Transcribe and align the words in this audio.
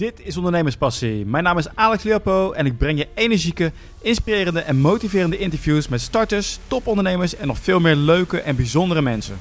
Dit 0.00 0.20
is 0.26 0.36
Ondernemerspassie. 0.36 1.26
Mijn 1.26 1.44
naam 1.44 1.58
is 1.58 1.74
Alex 1.74 2.02
Leopo 2.02 2.52
en 2.52 2.66
ik 2.66 2.78
breng 2.78 2.98
je 2.98 3.08
energieke, 3.14 3.72
inspirerende 4.00 4.60
en 4.60 4.76
motiverende 4.76 5.38
interviews 5.38 5.88
met 5.88 6.00
starters, 6.00 6.58
topondernemers 6.66 7.36
en 7.36 7.46
nog 7.46 7.58
veel 7.58 7.80
meer 7.80 7.96
leuke 7.96 8.40
en 8.40 8.56
bijzondere 8.56 9.02
mensen. 9.02 9.36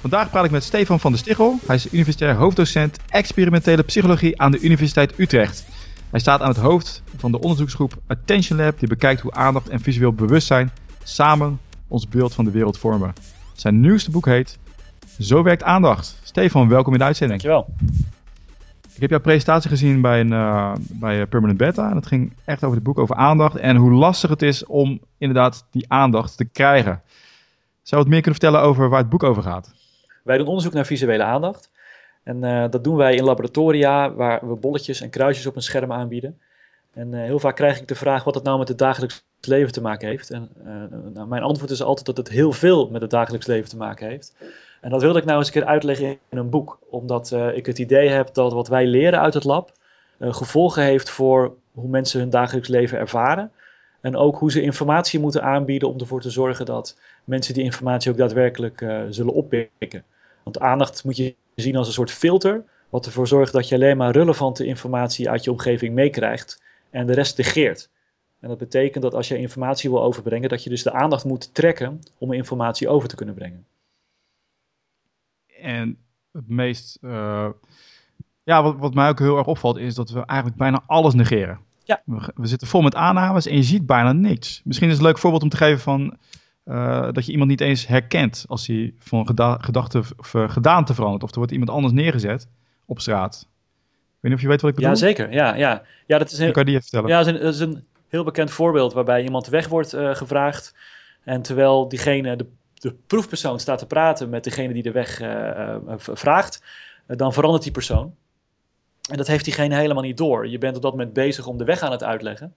Vandaag 0.00 0.30
praat 0.30 0.44
ik 0.44 0.50
met 0.50 0.64
Stefan 0.64 1.00
van 1.00 1.12
der 1.12 1.20
Stichel. 1.20 1.58
Hij 1.66 1.76
is 1.76 1.92
universitair 1.92 2.34
hoofddocent 2.34 2.98
experimentele 3.08 3.82
psychologie 3.82 4.40
aan 4.40 4.50
de 4.50 4.60
Universiteit 4.60 5.18
Utrecht. 5.18 5.66
Hij 6.10 6.20
staat 6.20 6.40
aan 6.40 6.48
het 6.48 6.58
hoofd 6.58 7.02
van 7.16 7.30
de 7.30 7.40
onderzoeksgroep 7.40 7.94
Attention 8.06 8.58
Lab, 8.58 8.78
die 8.78 8.88
bekijkt 8.88 9.20
hoe 9.20 9.32
aandacht 9.32 9.68
en 9.68 9.80
visueel 9.80 10.12
bewustzijn 10.12 10.70
samen 11.02 11.60
ons 11.88 12.08
beeld 12.08 12.34
van 12.34 12.44
de 12.44 12.50
wereld 12.50 12.78
vormen. 12.78 13.12
Zijn 13.52 13.80
nieuwste 13.80 14.10
boek 14.10 14.26
heet 14.26 14.58
Zo 15.20 15.42
werkt 15.42 15.62
aandacht. 15.62 16.18
Stefan, 16.22 16.68
welkom 16.68 16.92
in 16.92 16.98
de 16.98 17.04
uitzending. 17.04 17.42
Dankjewel. 17.42 17.74
Ik 18.96 19.02
heb 19.02 19.10
jouw 19.10 19.20
presentatie 19.20 19.70
gezien 19.70 20.00
bij, 20.00 20.20
een, 20.20 20.32
uh, 20.32 20.74
bij 20.78 21.26
Permanent 21.26 21.58
Beta. 21.58 21.90
En 21.90 21.96
het 21.96 22.06
ging 22.06 22.32
echt 22.44 22.64
over 22.64 22.74
het 22.74 22.84
boek 22.84 22.98
over 22.98 23.16
aandacht. 23.16 23.56
En 23.56 23.76
hoe 23.76 23.92
lastig 23.92 24.30
het 24.30 24.42
is 24.42 24.66
om 24.66 25.00
inderdaad 25.18 25.66
die 25.70 25.84
aandacht 25.88 26.36
te 26.36 26.44
krijgen. 26.44 27.02
Zou 27.02 27.02
je 27.82 27.96
wat 27.96 28.06
meer 28.06 28.22
kunnen 28.22 28.40
vertellen 28.40 28.60
over 28.60 28.88
waar 28.88 29.00
het 29.00 29.08
boek 29.08 29.22
over 29.22 29.42
gaat? 29.42 29.74
Wij 30.24 30.38
doen 30.38 30.46
onderzoek 30.46 30.72
naar 30.72 30.86
visuele 30.86 31.22
aandacht. 31.22 31.70
En 32.22 32.44
uh, 32.44 32.64
dat 32.70 32.84
doen 32.84 32.96
wij 32.96 33.14
in 33.14 33.24
laboratoria 33.24 34.12
waar 34.12 34.48
we 34.48 34.54
bolletjes 34.54 35.00
en 35.00 35.10
kruisjes 35.10 35.46
op 35.46 35.56
een 35.56 35.62
scherm 35.62 35.92
aanbieden. 35.92 36.40
En 36.92 37.12
heel 37.14 37.38
vaak 37.38 37.56
krijg 37.56 37.80
ik 37.80 37.88
de 37.88 37.94
vraag 37.94 38.24
wat 38.24 38.34
het 38.34 38.44
nou 38.44 38.58
met 38.58 38.68
het 38.68 38.78
dagelijks 38.78 39.24
leven 39.40 39.72
te 39.72 39.80
maken 39.80 40.08
heeft. 40.08 40.30
En 40.30 40.48
nou, 41.14 41.28
mijn 41.28 41.42
antwoord 41.42 41.70
is 41.70 41.82
altijd 41.82 42.06
dat 42.06 42.16
het 42.16 42.28
heel 42.28 42.52
veel 42.52 42.88
met 42.90 43.00
het 43.00 43.10
dagelijks 43.10 43.46
leven 43.46 43.68
te 43.68 43.76
maken 43.76 44.08
heeft. 44.08 44.34
En 44.80 44.90
dat 44.90 45.02
wilde 45.02 45.18
ik 45.18 45.24
nou 45.24 45.38
eens 45.38 45.46
een 45.46 45.52
keer 45.52 45.64
uitleggen 45.64 46.18
in 46.28 46.38
een 46.38 46.50
boek, 46.50 46.78
omdat 46.90 47.30
uh, 47.34 47.56
ik 47.56 47.66
het 47.66 47.78
idee 47.78 48.08
heb 48.08 48.34
dat 48.34 48.52
wat 48.52 48.68
wij 48.68 48.86
leren 48.86 49.20
uit 49.20 49.34
het 49.34 49.44
lab 49.44 49.72
uh, 50.18 50.34
gevolgen 50.34 50.82
heeft 50.82 51.10
voor 51.10 51.54
hoe 51.72 51.88
mensen 51.88 52.20
hun 52.20 52.30
dagelijks 52.30 52.68
leven 52.68 52.98
ervaren. 52.98 53.50
En 54.00 54.16
ook 54.16 54.38
hoe 54.38 54.50
ze 54.50 54.62
informatie 54.62 55.20
moeten 55.20 55.42
aanbieden 55.42 55.88
om 55.88 55.98
ervoor 55.98 56.20
te 56.20 56.30
zorgen 56.30 56.66
dat 56.66 56.98
mensen 57.24 57.54
die 57.54 57.64
informatie 57.64 58.10
ook 58.10 58.16
daadwerkelijk 58.16 58.80
uh, 58.80 59.02
zullen 59.10 59.34
oppikken. 59.34 60.04
Want 60.42 60.60
aandacht 60.60 61.04
moet 61.04 61.16
je 61.16 61.34
zien 61.54 61.76
als 61.76 61.86
een 61.86 61.92
soort 61.92 62.10
filter, 62.10 62.64
wat 62.88 63.06
ervoor 63.06 63.26
zorgt 63.26 63.52
dat 63.52 63.68
je 63.68 63.74
alleen 63.74 63.96
maar 63.96 64.10
relevante 64.10 64.64
informatie 64.64 65.30
uit 65.30 65.44
je 65.44 65.50
omgeving 65.50 65.94
meekrijgt 65.94 66.62
en 66.90 67.06
de 67.06 67.14
rest 67.14 67.38
negeert. 67.38 67.88
En 68.40 68.48
dat 68.48 68.58
betekent 68.58 69.02
dat 69.02 69.14
als 69.14 69.28
je 69.28 69.38
informatie 69.38 69.90
wil 69.90 70.02
overbrengen, 70.02 70.48
dat 70.48 70.64
je 70.64 70.70
dus 70.70 70.82
de 70.82 70.92
aandacht 70.92 71.24
moet 71.24 71.54
trekken 71.54 72.00
om 72.18 72.32
informatie 72.32 72.88
over 72.88 73.08
te 73.08 73.16
kunnen 73.16 73.34
brengen. 73.34 73.66
En 75.60 75.98
het 76.32 76.48
meest, 76.48 76.98
uh, 77.00 77.48
ja, 78.42 78.62
wat, 78.62 78.76
wat 78.78 78.94
mij 78.94 79.08
ook 79.08 79.18
heel 79.18 79.36
erg 79.36 79.46
opvalt, 79.46 79.76
is 79.76 79.94
dat 79.94 80.10
we 80.10 80.24
eigenlijk 80.24 80.58
bijna 80.58 80.82
alles 80.86 81.14
negeren. 81.14 81.58
Ja. 81.84 82.02
We, 82.04 82.32
we 82.34 82.46
zitten 82.46 82.68
vol 82.68 82.80
met 82.80 82.94
aannames 82.94 83.46
en 83.46 83.56
je 83.56 83.62
ziet 83.62 83.86
bijna 83.86 84.12
niks. 84.12 84.60
Misschien 84.64 84.88
is 84.88 84.94
het 84.94 85.02
een 85.02 85.08
leuk 85.08 85.18
voorbeeld 85.18 85.42
om 85.42 85.48
te 85.48 85.56
geven 85.56 85.80
van 85.80 86.16
uh, 86.64 87.12
dat 87.12 87.26
je 87.26 87.32
iemand 87.32 87.50
niet 87.50 87.60
eens 87.60 87.86
herkent 87.86 88.44
als 88.48 88.66
hij 88.66 88.94
van 88.98 89.26
geda 89.26 89.58
gedachte 89.60 90.02
of 90.16 90.34
uh, 90.34 90.50
gedaante 90.50 90.94
verandert. 90.94 91.22
Of 91.22 91.30
er 91.30 91.36
wordt 91.36 91.52
iemand 91.52 91.70
anders 91.70 91.92
neergezet 91.92 92.48
op 92.84 93.00
straat. 93.00 93.40
Ik 93.42 93.48
weet 94.20 94.30
niet 94.30 94.34
of 94.34 94.40
je 94.40 94.48
weet 94.48 94.60
wat 94.60 94.70
ik 94.70 94.76
bedoel. 94.76 94.90
Ja, 94.90 94.96
zeker. 94.96 95.32
Ja, 95.32 95.54
ja. 95.54 95.82
ja 96.06 96.18
dat 96.18 96.30
is 96.30 96.38
heel, 96.38 96.50
kan 96.50 96.64
die 96.64 96.74
even 96.74 96.88
vertellen? 96.88 97.08
Ja, 97.08 97.18
dat 97.18 97.26
is, 97.26 97.32
een, 97.32 97.44
dat 97.44 97.54
is 97.54 97.60
een 97.60 97.84
heel 98.08 98.24
bekend 98.24 98.50
voorbeeld 98.50 98.92
waarbij 98.92 99.24
iemand 99.24 99.46
weg 99.46 99.68
wordt 99.68 99.94
uh, 99.94 100.14
gevraagd. 100.14 100.74
En 101.24 101.42
terwijl 101.42 101.88
diegene, 101.88 102.36
de 102.36 102.46
de 102.80 102.94
proefpersoon 103.06 103.60
staat 103.60 103.78
te 103.78 103.86
praten 103.86 104.28
met 104.28 104.44
degene 104.44 104.72
die 104.72 104.82
de 104.82 104.90
weg 104.90 105.22
uh, 105.22 105.28
uh, 105.28 105.94
vraagt, 105.96 106.62
uh, 107.06 107.16
dan 107.16 107.32
verandert 107.32 107.62
die 107.62 107.72
persoon. 107.72 108.14
En 109.10 109.16
dat 109.16 109.26
heeft 109.26 109.44
diegene 109.44 109.74
helemaal 109.74 110.02
niet 110.02 110.16
door. 110.16 110.48
Je 110.48 110.58
bent 110.58 110.76
op 110.76 110.82
dat 110.82 110.92
moment 110.92 111.12
bezig 111.12 111.46
om 111.46 111.58
de 111.58 111.64
weg 111.64 111.80
aan 111.80 111.92
het 111.92 112.04
uitleggen. 112.04 112.54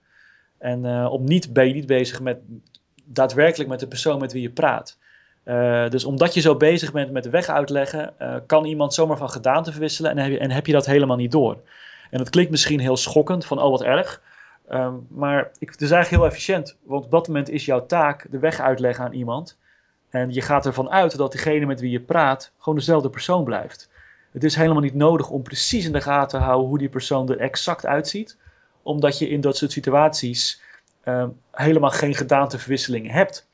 En 0.58 1.06
op 1.06 1.20
niet 1.20 1.52
ben 1.52 1.68
je 1.68 1.74
niet 1.74 1.86
bezig 1.86 2.20
met 2.20 2.38
daadwerkelijk 3.04 3.70
met 3.70 3.80
de 3.80 3.86
persoon 3.86 4.20
met 4.20 4.32
wie 4.32 4.42
je 4.42 4.50
praat. 4.50 4.98
dus 5.90 6.04
omdat 6.04 6.34
je 6.34 6.40
zo 6.40 6.56
bezig 6.56 6.92
bent 6.92 7.10
met 7.10 7.22
de 7.22 7.30
weg 7.30 7.48
uitleggen, 7.48 8.14
kan 8.46 8.64
iemand 8.64 8.94
zomaar 8.94 9.16
van 9.16 9.30
gedaante 9.30 9.70
verwisselen 9.70 10.10
en 10.10 10.18
heb, 10.18 10.30
je, 10.30 10.38
en 10.38 10.50
heb 10.50 10.66
je 10.66 10.72
dat 10.72 10.86
helemaal 10.86 11.16
niet 11.16 11.32
door. 11.32 11.62
En 12.10 12.18
dat 12.18 12.30
klinkt 12.30 12.50
misschien 12.50 12.80
heel 12.80 12.96
schokkend, 12.96 13.44
van 13.44 13.62
oh 13.62 13.70
wat 13.70 13.82
erg. 13.82 14.22
Um, 14.72 15.06
maar 15.08 15.50
ik, 15.58 15.70
het 15.70 15.80
is 15.80 15.90
eigenlijk 15.90 16.22
heel 16.22 16.32
efficiënt, 16.32 16.76
want 16.82 17.04
op 17.04 17.10
dat 17.10 17.26
moment 17.26 17.48
is 17.48 17.64
jouw 17.64 17.86
taak 17.86 18.26
de 18.30 18.38
weg 18.38 18.60
uitleggen 18.60 19.04
aan 19.04 19.12
iemand. 19.12 19.58
En 20.10 20.32
je 20.32 20.40
gaat 20.40 20.66
ervan 20.66 20.90
uit 20.90 21.16
dat 21.16 21.32
degene 21.32 21.66
met 21.66 21.80
wie 21.80 21.90
je 21.90 22.00
praat 22.00 22.52
gewoon 22.58 22.78
dezelfde 22.78 23.10
persoon 23.10 23.44
blijft. 23.44 23.90
Het 24.32 24.44
is 24.44 24.54
helemaal 24.54 24.82
niet 24.82 24.94
nodig 24.94 25.30
om 25.30 25.42
precies 25.42 25.84
in 25.84 25.92
de 25.92 26.00
gaten 26.00 26.38
te 26.38 26.44
houden 26.44 26.68
hoe 26.68 26.78
die 26.78 26.88
persoon 26.88 27.30
er 27.30 27.38
exact 27.38 27.86
uitziet, 27.86 28.36
omdat 28.82 29.18
je 29.18 29.28
in 29.28 29.40
dat 29.40 29.56
soort 29.56 29.72
situaties 29.72 30.62
uh, 31.04 31.24
helemaal 31.52 31.90
geen 31.90 32.14
gedaanteverwisseling 32.14 33.10
hebt. 33.10 33.48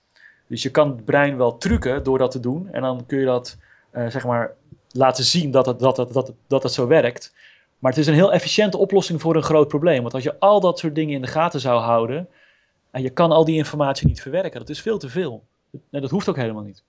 Dus 0.47 0.63
je 0.63 0.71
kan 0.71 0.89
het 0.89 1.05
brein 1.05 1.37
wel 1.37 1.59
trucken 1.59 2.03
door 2.03 2.19
dat 2.19 2.31
te 2.31 2.41
doen 2.41 2.69
en 2.73 2.83
dan 2.83 3.07
kun 3.07 3.19
je 3.19 3.25
dat 3.25 3.57
uh, 3.93 4.09
zeg 4.09 4.25
maar 4.25 4.55
laten 4.91 5.25
zien 5.25 5.51
dat 5.51 5.67
het, 5.67 5.79
dat, 5.79 5.97
dat, 5.97 6.15
het, 6.15 6.33
dat 6.47 6.63
het 6.63 6.73
zo 6.73 6.87
werkt. 6.87 7.35
Maar 7.79 7.91
het 7.91 8.01
is 8.01 8.07
een 8.07 8.15
heel 8.15 8.33
efficiënte 8.33 8.79
oplossing 8.79 9.21
voor 9.21 9.37
een 9.37 9.43
groot 9.43 9.69
probleem. 9.69 10.03
Want 10.03 10.15
als 10.15 10.23
je 10.23 10.39
al 10.39 10.61
dat 10.61 10.79
soort 10.79 10.95
dingen 10.95 11.15
in 11.15 11.23
de 11.23 11.27
gaten 11.27 11.61
zou 11.61 11.81
houden 11.81 12.29
en 12.91 13.03
je 13.03 13.11
kan 13.11 13.31
al 13.31 13.45
die 13.45 13.57
informatie 13.57 14.07
niet 14.07 14.23
verwerken, 14.23 14.61
dat 14.61 14.69
is 14.69 14.81
veel 14.81 14.99
te 14.99 15.09
veel. 15.09 15.45
Nee, 15.91 16.01
dat 16.01 16.11
hoeft 16.11 16.29
ook 16.29 16.37
helemaal 16.37 16.63
niet. 16.63 16.85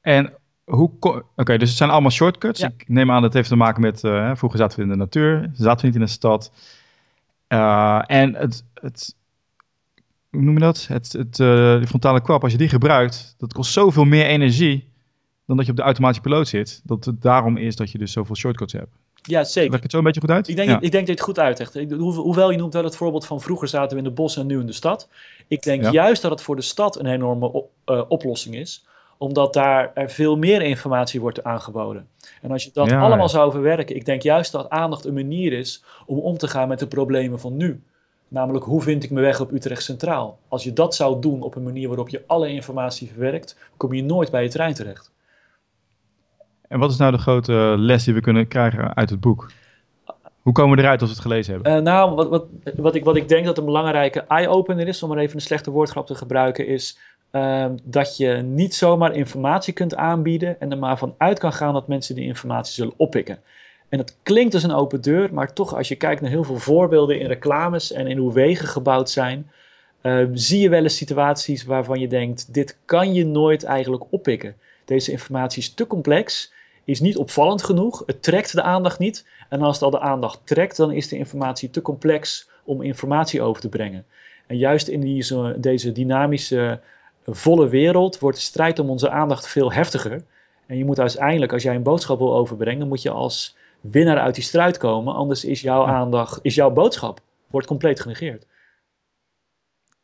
En 0.00 0.32
hoe... 0.64 0.90
Oké, 1.00 1.22
okay, 1.36 1.58
dus 1.58 1.68
het 1.68 1.78
zijn 1.78 1.90
allemaal 1.90 2.10
shortcuts. 2.10 2.60
Ja. 2.60 2.72
Ik 2.76 2.88
neem 2.88 3.10
aan 3.10 3.14
dat 3.14 3.24
het 3.24 3.34
heeft 3.34 3.48
te 3.48 3.56
maken 3.56 3.80
met... 3.80 4.04
Uh, 4.04 4.34
vroeger 4.34 4.58
zaten 4.58 4.76
we 4.78 4.84
in 4.84 4.90
de 4.90 4.96
natuur, 4.96 5.50
zaten 5.52 5.80
we 5.80 5.86
niet 5.86 5.96
in 5.96 6.02
een 6.02 6.08
stad. 6.08 6.52
Uh, 7.48 8.02
en 8.06 8.34
het, 8.34 8.64
het... 8.74 9.16
Hoe 10.30 10.42
noem 10.42 10.54
je 10.54 10.60
dat? 10.60 10.86
Het, 10.86 11.12
het, 11.12 11.38
uh, 11.38 11.46
de 11.80 11.86
frontale 11.86 12.22
kwap, 12.22 12.42
als 12.42 12.52
je 12.52 12.58
die 12.58 12.68
gebruikt, 12.68 13.34
dat 13.38 13.52
kost 13.52 13.72
zoveel 13.72 14.04
meer 14.04 14.26
energie 14.26 14.88
dan 15.46 15.56
dat 15.56 15.64
je 15.66 15.70
op 15.70 15.76
de 15.76 15.84
automatische 15.84 16.22
piloot 16.22 16.48
zit. 16.48 16.80
Dat 16.84 17.04
het 17.04 17.22
daarom 17.22 17.56
is 17.56 17.76
dat 17.76 17.90
je 17.90 17.98
dus 17.98 18.12
zoveel 18.12 18.36
shortcuts 18.36 18.72
hebt. 18.72 18.96
Ja, 19.22 19.44
zeker. 19.44 19.70
Werkt 19.70 19.82
het 19.82 19.92
zo 19.92 19.98
een 19.98 20.04
beetje 20.04 20.20
goed 20.20 20.30
uit? 20.30 20.48
Ik 20.48 20.56
denk, 20.56 20.68
ja. 20.68 20.74
ik 20.74 20.80
denk 20.80 20.92
dat 20.92 21.06
je 21.06 21.12
het 21.12 21.20
goed 21.20 21.38
uitlegt. 21.38 21.74
Hoewel 22.16 22.50
je 22.50 22.58
noemt 22.58 22.72
wel 22.72 22.84
het 22.84 22.96
voorbeeld 22.96 23.26
van 23.26 23.40
vroeger 23.40 23.68
zaten 23.68 23.90
we 23.90 23.96
in 23.96 24.08
de 24.08 24.14
bos 24.14 24.36
en 24.36 24.46
nu 24.46 24.60
in 24.60 24.66
de 24.66 24.72
stad. 24.72 25.08
Ik 25.48 25.62
denk 25.62 25.82
ja. 25.82 25.90
juist 25.90 26.22
dat 26.22 26.30
het 26.30 26.42
voor 26.42 26.56
de 26.56 26.62
stad 26.62 26.98
een 26.98 27.06
enorme 27.06 27.52
op, 27.52 27.70
uh, 27.86 28.02
oplossing 28.08 28.54
is. 28.54 28.84
Omdat 29.18 29.52
daar 29.52 29.90
er 29.94 30.10
veel 30.10 30.36
meer 30.36 30.62
informatie 30.62 31.20
wordt 31.20 31.44
aangeboden. 31.44 32.08
En 32.40 32.50
als 32.50 32.64
je 32.64 32.70
dat 32.72 32.90
ja, 32.90 33.00
allemaal 33.00 33.28
zou 33.28 33.50
verwerken, 33.50 33.96
ik 33.96 34.04
denk 34.04 34.22
juist 34.22 34.52
dat 34.52 34.70
aandacht 34.70 35.04
een 35.04 35.14
manier 35.14 35.52
is 35.52 35.84
om 36.06 36.18
om 36.18 36.38
te 36.38 36.48
gaan 36.48 36.68
met 36.68 36.78
de 36.78 36.86
problemen 36.86 37.40
van 37.40 37.56
nu. 37.56 37.82
Namelijk, 38.28 38.64
hoe 38.64 38.82
vind 38.82 39.04
ik 39.04 39.10
mijn 39.10 39.24
weg 39.24 39.40
op 39.40 39.52
Utrecht 39.52 39.82
Centraal? 39.82 40.38
Als 40.48 40.64
je 40.64 40.72
dat 40.72 40.94
zou 40.94 41.20
doen 41.20 41.42
op 41.42 41.54
een 41.54 41.62
manier 41.62 41.88
waarop 41.88 42.08
je 42.08 42.22
alle 42.26 42.48
informatie 42.48 43.08
verwerkt, 43.08 43.56
kom 43.76 43.94
je 43.94 44.04
nooit 44.04 44.30
bij 44.30 44.42
je 44.42 44.48
trein 44.48 44.74
terecht. 44.74 45.10
En 46.72 46.78
wat 46.78 46.90
is 46.90 46.96
nou 46.96 47.12
de 47.12 47.18
grote 47.18 47.74
les 47.78 48.04
die 48.04 48.14
we 48.14 48.20
kunnen 48.20 48.48
krijgen 48.48 48.94
uit 48.94 49.10
het 49.10 49.20
boek? 49.20 49.50
Hoe 50.42 50.52
komen 50.52 50.76
we 50.76 50.82
eruit 50.82 51.00
als 51.00 51.10
we 51.10 51.16
het 51.16 51.24
gelezen 51.24 51.54
hebben? 51.54 51.76
Uh, 51.76 51.82
nou, 51.82 52.14
wat, 52.14 52.28
wat, 52.28 52.46
wat, 52.76 52.94
ik, 52.94 53.04
wat 53.04 53.16
ik 53.16 53.28
denk 53.28 53.44
dat 53.44 53.58
een 53.58 53.64
belangrijke 53.64 54.20
eye-opener 54.20 54.88
is, 54.88 55.02
om 55.02 55.08
maar 55.08 55.18
even 55.18 55.34
een 55.34 55.42
slechte 55.42 55.70
woordgrap 55.70 56.06
te 56.06 56.14
gebruiken, 56.14 56.66
is 56.66 56.98
uh, 57.32 57.66
dat 57.82 58.16
je 58.16 58.32
niet 58.32 58.74
zomaar 58.74 59.14
informatie 59.14 59.72
kunt 59.72 59.96
aanbieden 59.96 60.60
en 60.60 60.70
er 60.70 60.78
maar 60.78 60.98
van 60.98 61.14
uit 61.18 61.38
kan 61.38 61.52
gaan 61.52 61.72
dat 61.72 61.88
mensen 61.88 62.14
die 62.14 62.24
informatie 62.24 62.74
zullen 62.74 62.94
oppikken. 62.96 63.38
En 63.88 63.98
dat 63.98 64.16
klinkt 64.22 64.54
als 64.54 64.62
een 64.62 64.72
open 64.72 65.00
deur, 65.00 65.34
maar 65.34 65.52
toch 65.52 65.76
als 65.76 65.88
je 65.88 65.96
kijkt 65.96 66.20
naar 66.20 66.30
heel 66.30 66.44
veel 66.44 66.58
voorbeelden 66.58 67.20
in 67.20 67.26
reclames 67.26 67.92
en 67.92 68.06
in 68.06 68.18
hoe 68.18 68.32
wegen 68.32 68.68
gebouwd 68.68 69.10
zijn, 69.10 69.50
uh, 70.02 70.26
zie 70.32 70.60
je 70.60 70.68
wel 70.68 70.82
eens 70.82 70.96
situaties 70.96 71.64
waarvan 71.64 72.00
je 72.00 72.08
denkt, 72.08 72.54
dit 72.54 72.76
kan 72.84 73.14
je 73.14 73.26
nooit 73.26 73.64
eigenlijk 73.64 74.04
oppikken. 74.10 74.54
Deze 74.84 75.10
informatie 75.10 75.62
is 75.62 75.74
te 75.74 75.86
complex 75.86 76.52
is 76.84 77.00
niet 77.00 77.16
opvallend 77.16 77.62
genoeg. 77.62 78.02
Het 78.06 78.22
trekt 78.22 78.52
de 78.52 78.62
aandacht 78.62 78.98
niet. 78.98 79.26
En 79.48 79.62
als 79.62 79.74
het 79.74 79.84
al 79.84 79.90
de 79.90 80.00
aandacht 80.00 80.40
trekt, 80.44 80.76
dan 80.76 80.92
is 80.92 81.08
de 81.08 81.16
informatie 81.16 81.70
te 81.70 81.82
complex 81.82 82.48
om 82.64 82.82
informatie 82.82 83.42
over 83.42 83.62
te 83.62 83.68
brengen. 83.68 84.04
En 84.46 84.56
juist 84.56 84.88
in 84.88 85.00
die, 85.00 85.26
deze 85.60 85.92
dynamische, 85.92 86.80
volle 87.26 87.68
wereld 87.68 88.18
wordt 88.18 88.36
de 88.36 88.42
strijd 88.42 88.78
om 88.78 88.90
onze 88.90 89.10
aandacht 89.10 89.48
veel 89.48 89.72
heftiger. 89.72 90.24
En 90.66 90.76
je 90.76 90.84
moet 90.84 91.00
uiteindelijk, 91.00 91.52
als 91.52 91.62
jij 91.62 91.74
een 91.74 91.82
boodschap 91.82 92.18
wil 92.18 92.34
overbrengen, 92.34 92.88
moet 92.88 93.02
je 93.02 93.10
als 93.10 93.56
winnaar 93.80 94.18
uit 94.18 94.34
die 94.34 94.44
strijd 94.44 94.76
komen. 94.76 95.14
Anders 95.14 95.44
is 95.44 95.60
jouw 95.60 95.86
aandacht, 95.86 96.38
is 96.42 96.54
jouw 96.54 96.70
boodschap, 96.70 97.20
wordt 97.50 97.66
compleet 97.66 98.00
genegeerd. 98.00 98.46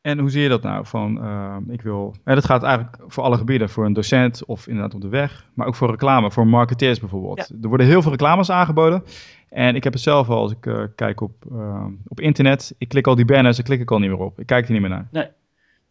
En 0.00 0.18
hoe 0.18 0.30
zie 0.30 0.42
je 0.42 0.48
dat 0.48 0.62
nou? 0.62 0.86
Van, 0.86 1.24
uh, 1.24 1.56
ik 1.68 1.82
wil, 1.82 2.14
ja, 2.24 2.34
dat 2.34 2.44
gaat 2.44 2.62
eigenlijk 2.62 2.96
voor 3.06 3.24
alle 3.24 3.36
gebieden, 3.36 3.68
voor 3.68 3.84
een 3.84 3.92
docent 3.92 4.44
of 4.44 4.66
inderdaad 4.66 4.94
op 4.94 5.00
de 5.00 5.08
weg, 5.08 5.46
maar 5.54 5.66
ook 5.66 5.74
voor 5.74 5.90
reclame, 5.90 6.30
voor 6.30 6.46
marketeers 6.46 7.00
bijvoorbeeld. 7.00 7.48
Ja. 7.48 7.56
Er 7.62 7.68
worden 7.68 7.86
heel 7.86 8.02
veel 8.02 8.10
reclames 8.10 8.50
aangeboden. 8.50 9.04
En 9.48 9.74
ik 9.74 9.84
heb 9.84 9.92
het 9.92 10.02
zelf 10.02 10.28
al, 10.28 10.40
als 10.40 10.52
ik 10.52 10.66
uh, 10.66 10.82
kijk 10.94 11.20
op, 11.20 11.44
uh, 11.52 11.84
op 12.08 12.20
internet, 12.20 12.74
ik 12.78 12.88
klik 12.88 13.06
al 13.06 13.14
die 13.14 13.24
banners, 13.24 13.56
daar 13.56 13.66
klik 13.66 13.80
ik 13.80 13.90
al 13.90 13.98
niet 13.98 14.10
meer 14.10 14.18
op. 14.18 14.40
Ik 14.40 14.46
kijk 14.46 14.66
er 14.66 14.72
niet 14.72 14.80
meer 14.80 14.90
naar. 14.90 15.08
Nee. 15.10 15.28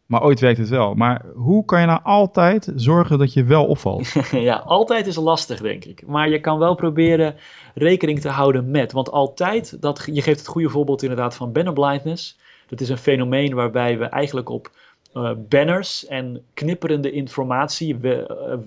Maar 0.05 0.23
ooit 0.23 0.39
werkt 0.39 0.57
het 0.57 0.69
wel. 0.69 0.93
Maar 0.93 1.25
hoe 1.35 1.65
kan 1.65 1.79
je 1.79 1.85
nou 1.85 1.99
altijd 2.03 2.71
zorgen 2.75 3.17
dat 3.17 3.33
je 3.33 3.43
wel 3.43 3.65
opvalt? 3.65 4.07
ja, 4.31 4.55
altijd 4.55 5.07
is 5.07 5.15
lastig, 5.15 5.61
denk 5.61 5.85
ik. 5.85 6.07
Maar 6.07 6.29
je 6.29 6.39
kan 6.39 6.59
wel 6.59 6.75
proberen 6.75 7.35
rekening 7.73 8.19
te 8.19 8.29
houden 8.29 8.71
met. 8.71 8.91
Want 8.91 9.11
altijd, 9.11 9.81
dat, 9.81 10.09
je 10.11 10.21
geeft 10.21 10.39
het 10.39 10.47
goede 10.47 10.69
voorbeeld 10.69 11.01
inderdaad 11.01 11.35
van 11.35 11.51
banner 11.51 11.73
blindness. 11.73 12.39
Dat 12.67 12.81
is 12.81 12.89
een 12.89 12.97
fenomeen 12.97 13.53
waarbij 13.53 13.97
we 13.97 14.05
eigenlijk 14.05 14.49
op 14.49 14.71
uh, 15.13 15.31
banners 15.49 16.05
en 16.05 16.45
knipperende 16.53 17.11
informatie, 17.11 17.95
we, 17.95 18.25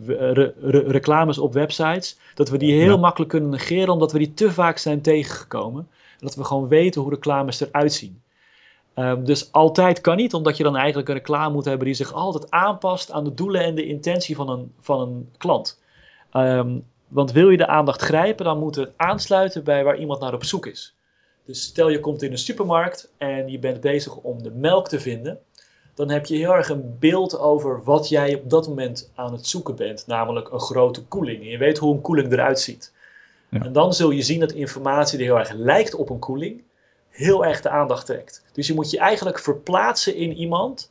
uh, 0.09 0.91
reclames 0.91 1.39
op 1.39 1.53
websites, 1.53 2.19
dat 2.35 2.49
we 2.49 2.59
die 2.59 2.81
heel 2.81 2.99
makkelijk 2.99 3.31
kunnen 3.31 3.51
negeren 3.51 3.93
omdat 3.93 4.13
we 4.13 4.19
die 4.19 4.35
te 4.35 4.53
vaak 4.53 4.79
zijn 4.79 5.01
tegengekomen. 5.01 5.89
Dat 6.19 6.35
we 6.35 6.45
gewoon 6.45 6.69
weten 6.69 7.01
hoe 7.01 7.11
reclames 7.11 7.61
eruit 7.61 7.93
zien. 7.93 8.23
Um, 8.95 9.25
dus 9.25 9.53
altijd 9.53 10.01
kan 10.01 10.17
niet, 10.17 10.35
omdat 10.35 10.57
je 10.57 10.63
dan 10.63 10.77
eigenlijk 10.77 11.09
een 11.09 11.15
reclame 11.15 11.55
moet 11.55 11.65
hebben 11.65 11.87
die 11.87 11.95
zich 11.95 12.13
altijd 12.13 12.51
aanpast 12.51 13.11
aan 13.11 13.25
de 13.25 13.35
doelen 13.35 13.65
en 13.65 13.75
de 13.75 13.87
intentie 13.87 14.37
van 14.37 14.49
een, 14.49 14.73
van 14.81 15.01
een 15.01 15.29
klant. 15.39 15.83
Um, 16.33 16.85
want 17.09 17.33
wil 17.33 17.51
je 17.51 17.57
de 17.57 17.67
aandacht 17.67 18.01
grijpen, 18.03 18.45
dan 18.45 18.59
moet 18.59 18.75
het 18.75 18.91
aansluiten 18.97 19.65
bij 19.65 19.85
waar 19.85 19.99
iemand 19.99 20.21
naar 20.21 20.35
op 20.35 20.45
zoek 20.45 20.67
is. 20.67 20.95
Dus 21.51 21.63
stel 21.63 21.89
je 21.89 22.01
komt 22.01 22.23
in 22.23 22.33
een 22.33 22.39
supermarkt 22.39 23.13
en 23.19 23.49
je 23.49 23.59
bent 23.59 23.81
bezig 23.81 24.17
om 24.17 24.43
de 24.43 24.51
melk 24.51 24.89
te 24.89 25.01
vinden, 25.01 25.39
dan 25.95 26.11
heb 26.11 26.27
je 26.27 26.37
heel 26.37 26.55
erg 26.55 26.69
een 26.69 26.97
beeld 26.99 27.39
over 27.39 27.85
wat 27.85 28.09
jij 28.09 28.35
op 28.35 28.51
dat 28.51 28.69
moment 28.69 29.11
aan 29.15 29.33
het 29.33 29.47
zoeken 29.47 29.77
bent, 29.77 30.07
namelijk 30.07 30.51
een 30.51 30.61
grote 30.61 31.05
koeling. 31.05 31.41
En 31.41 31.49
je 31.49 31.59
weet 31.59 31.79
hoe 31.79 31.95
een 31.95 32.01
koeling 32.01 32.33
eruit 32.33 32.61
ziet. 32.61 32.93
Ja. 33.49 33.65
En 33.65 33.73
dan 33.73 33.95
zul 33.95 34.11
je 34.11 34.23
zien 34.23 34.41
dat 34.41 34.53
informatie 34.53 35.19
die 35.19 35.27
heel 35.27 35.39
erg 35.39 35.53
lijkt 35.53 35.95
op 35.95 36.11
een 36.11 36.19
koeling, 36.19 36.63
heel 37.09 37.45
erg 37.45 37.61
de 37.61 37.69
aandacht 37.69 38.07
trekt. 38.07 38.45
Dus 38.53 38.67
je 38.67 38.75
moet 38.75 38.91
je 38.91 38.99
eigenlijk 38.99 39.39
verplaatsen 39.39 40.15
in 40.15 40.33
iemand 40.33 40.91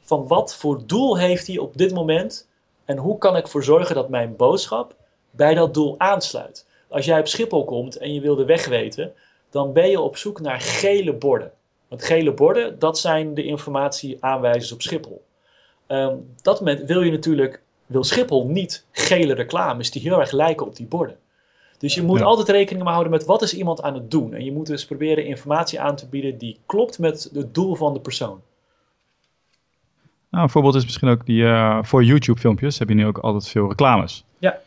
van 0.00 0.26
wat 0.26 0.54
voor 0.54 0.86
doel 0.86 1.18
heeft 1.18 1.46
hij 1.46 1.58
op 1.58 1.76
dit 1.76 1.94
moment 1.94 2.48
en 2.84 2.96
hoe 2.96 3.18
kan 3.18 3.36
ik 3.36 3.42
ervoor 3.42 3.64
zorgen 3.64 3.94
dat 3.94 4.08
mijn 4.08 4.36
boodschap 4.36 4.94
bij 5.30 5.54
dat 5.54 5.74
doel 5.74 5.94
aansluit. 5.98 6.66
Als 6.88 7.04
jij 7.04 7.20
op 7.20 7.28
Schiphol 7.28 7.64
komt 7.64 7.96
en 7.96 8.14
je 8.14 8.20
wil 8.20 8.34
de 8.34 8.44
weg 8.44 8.66
weten, 8.68 9.12
dan 9.50 9.72
ben 9.72 9.90
je 9.90 10.00
op 10.00 10.16
zoek 10.16 10.40
naar 10.40 10.60
gele 10.60 11.12
borden. 11.12 11.52
Want 11.88 12.04
gele 12.04 12.32
borden, 12.32 12.78
dat 12.78 12.98
zijn 12.98 13.34
de 13.34 13.44
informatieaanwijzers 13.44 14.72
op 14.72 14.82
Schiphol. 14.82 15.24
Um, 15.88 16.34
dat 16.42 16.60
moment 16.60 16.86
wil 16.86 17.02
je 17.02 17.10
natuurlijk, 17.10 17.62
wil 17.86 18.04
Schiphol 18.04 18.46
niet 18.46 18.84
gele 18.90 19.34
reclames 19.34 19.90
die 19.90 20.02
heel 20.02 20.20
erg 20.20 20.30
lijken 20.30 20.66
op 20.66 20.76
die 20.76 20.86
borden. 20.86 21.16
Dus 21.78 21.94
je 21.94 22.02
moet 22.02 22.22
altijd 22.22 22.48
rekening 22.48 22.88
houden 22.88 23.10
met 23.12 23.24
wat 23.24 23.42
is 23.42 23.54
iemand 23.54 23.82
aan 23.82 23.94
het 23.94 24.10
doen. 24.10 24.34
En 24.34 24.44
je 24.44 24.52
moet 24.52 24.66
dus 24.66 24.84
proberen 24.84 25.26
informatie 25.26 25.80
aan 25.80 25.96
te 25.96 26.08
bieden 26.08 26.38
die 26.38 26.58
klopt 26.66 26.98
met 26.98 27.30
het 27.34 27.54
doel 27.54 27.74
van 27.74 27.92
de 27.92 28.00
persoon. 28.00 28.40
Nou, 30.30 30.44
een 30.44 30.50
voorbeeld 30.50 30.74
is 30.74 30.84
misschien 30.84 31.08
ook 31.08 31.26
die 31.26 31.42
uh, 31.42 31.78
voor 31.82 32.04
YouTube 32.04 32.40
filmpjes 32.40 32.78
heb 32.78 32.88
je 32.88 32.94
nu 32.94 33.06
ook 33.06 33.18
altijd 33.18 33.48
veel 33.48 33.68
reclames. 33.68 34.24
Ja. 34.38 34.60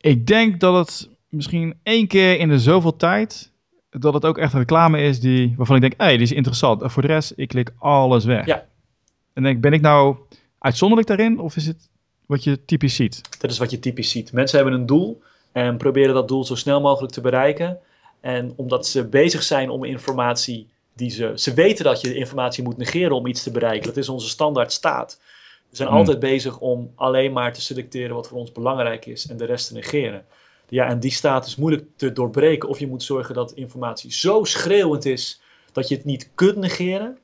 Ik 0.00 0.26
denk 0.26 0.60
dat 0.60 0.74
het 0.74 1.08
misschien 1.28 1.78
één 1.82 2.06
keer 2.06 2.38
in 2.38 2.48
de 2.48 2.58
zoveel 2.58 2.96
tijd 2.96 3.49
dat 3.90 4.14
het 4.14 4.24
ook 4.24 4.38
echt 4.38 4.52
een 4.52 4.58
reclame 4.58 5.02
is 5.02 5.20
die, 5.20 5.54
waarvan 5.56 5.76
ik 5.76 5.82
denk, 5.82 5.94
hé, 5.96 6.04
hey, 6.04 6.14
die 6.14 6.26
is 6.26 6.32
interessant. 6.32 6.82
En 6.82 6.90
voor 6.90 7.02
de 7.02 7.08
rest, 7.08 7.32
ik 7.36 7.48
klik 7.48 7.72
alles 7.78 8.24
weg. 8.24 8.46
Ja. 8.46 8.66
En 9.32 9.42
denk, 9.42 9.60
ben 9.60 9.72
ik 9.72 9.80
nou 9.80 10.16
uitzonderlijk 10.58 11.08
daarin 11.08 11.38
of 11.38 11.56
is 11.56 11.66
het 11.66 11.88
wat 12.26 12.44
je 12.44 12.64
typisch 12.64 12.94
ziet? 12.94 13.20
Dat 13.40 13.50
is 13.50 13.58
wat 13.58 13.70
je 13.70 13.78
typisch 13.78 14.10
ziet. 14.10 14.32
Mensen 14.32 14.58
hebben 14.58 14.80
een 14.80 14.86
doel 14.86 15.22
en 15.52 15.76
proberen 15.76 16.14
dat 16.14 16.28
doel 16.28 16.44
zo 16.44 16.54
snel 16.54 16.80
mogelijk 16.80 17.12
te 17.12 17.20
bereiken. 17.20 17.78
En 18.20 18.52
omdat 18.56 18.86
ze 18.86 19.04
bezig 19.04 19.42
zijn 19.42 19.70
om 19.70 19.84
informatie 19.84 20.68
die 20.94 21.10
ze. 21.10 21.32
Ze 21.34 21.54
weten 21.54 21.84
dat 21.84 22.00
je 22.00 22.14
informatie 22.14 22.64
moet 22.64 22.76
negeren 22.76 23.16
om 23.16 23.26
iets 23.26 23.42
te 23.42 23.50
bereiken. 23.50 23.86
Dat 23.86 23.96
is 23.96 24.08
onze 24.08 24.28
standaard 24.28 24.72
staat. 24.72 25.20
We 25.70 25.76
zijn 25.76 25.88
hmm. 25.88 25.98
altijd 25.98 26.18
bezig 26.18 26.58
om 26.58 26.92
alleen 26.94 27.32
maar 27.32 27.52
te 27.52 27.60
selecteren 27.60 28.14
wat 28.14 28.28
voor 28.28 28.38
ons 28.38 28.52
belangrijk 28.52 29.06
is 29.06 29.26
en 29.26 29.36
de 29.36 29.44
rest 29.44 29.66
te 29.66 29.74
negeren. 29.74 30.24
Ja, 30.70 30.86
en 30.86 31.00
die 31.00 31.10
staat 31.10 31.46
is 31.46 31.56
moeilijk 31.56 31.84
te 31.96 32.12
doorbreken. 32.12 32.68
Of 32.68 32.78
je 32.78 32.86
moet 32.86 33.02
zorgen 33.02 33.34
dat 33.34 33.52
informatie 33.52 34.12
zo 34.12 34.44
schreeuwend 34.44 35.04
is 35.04 35.40
dat 35.72 35.88
je 35.88 35.94
het 35.94 36.04
niet 36.04 36.30
kunt 36.34 36.56
negeren. 36.56 37.18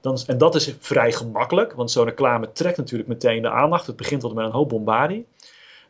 Dan, 0.00 0.18
en 0.26 0.38
dat 0.38 0.54
is 0.54 0.74
vrij 0.78 1.12
gemakkelijk, 1.12 1.72
want 1.72 1.90
zo'n 1.90 2.04
reclame 2.04 2.52
trekt 2.52 2.76
natuurlijk 2.76 3.08
meteen 3.08 3.42
de 3.42 3.50
aandacht. 3.50 3.86
Het 3.86 3.96
begint 3.96 4.24
al 4.24 4.34
met 4.34 4.44
een 4.44 4.50
hoop 4.50 4.68
bombardie. 4.68 5.26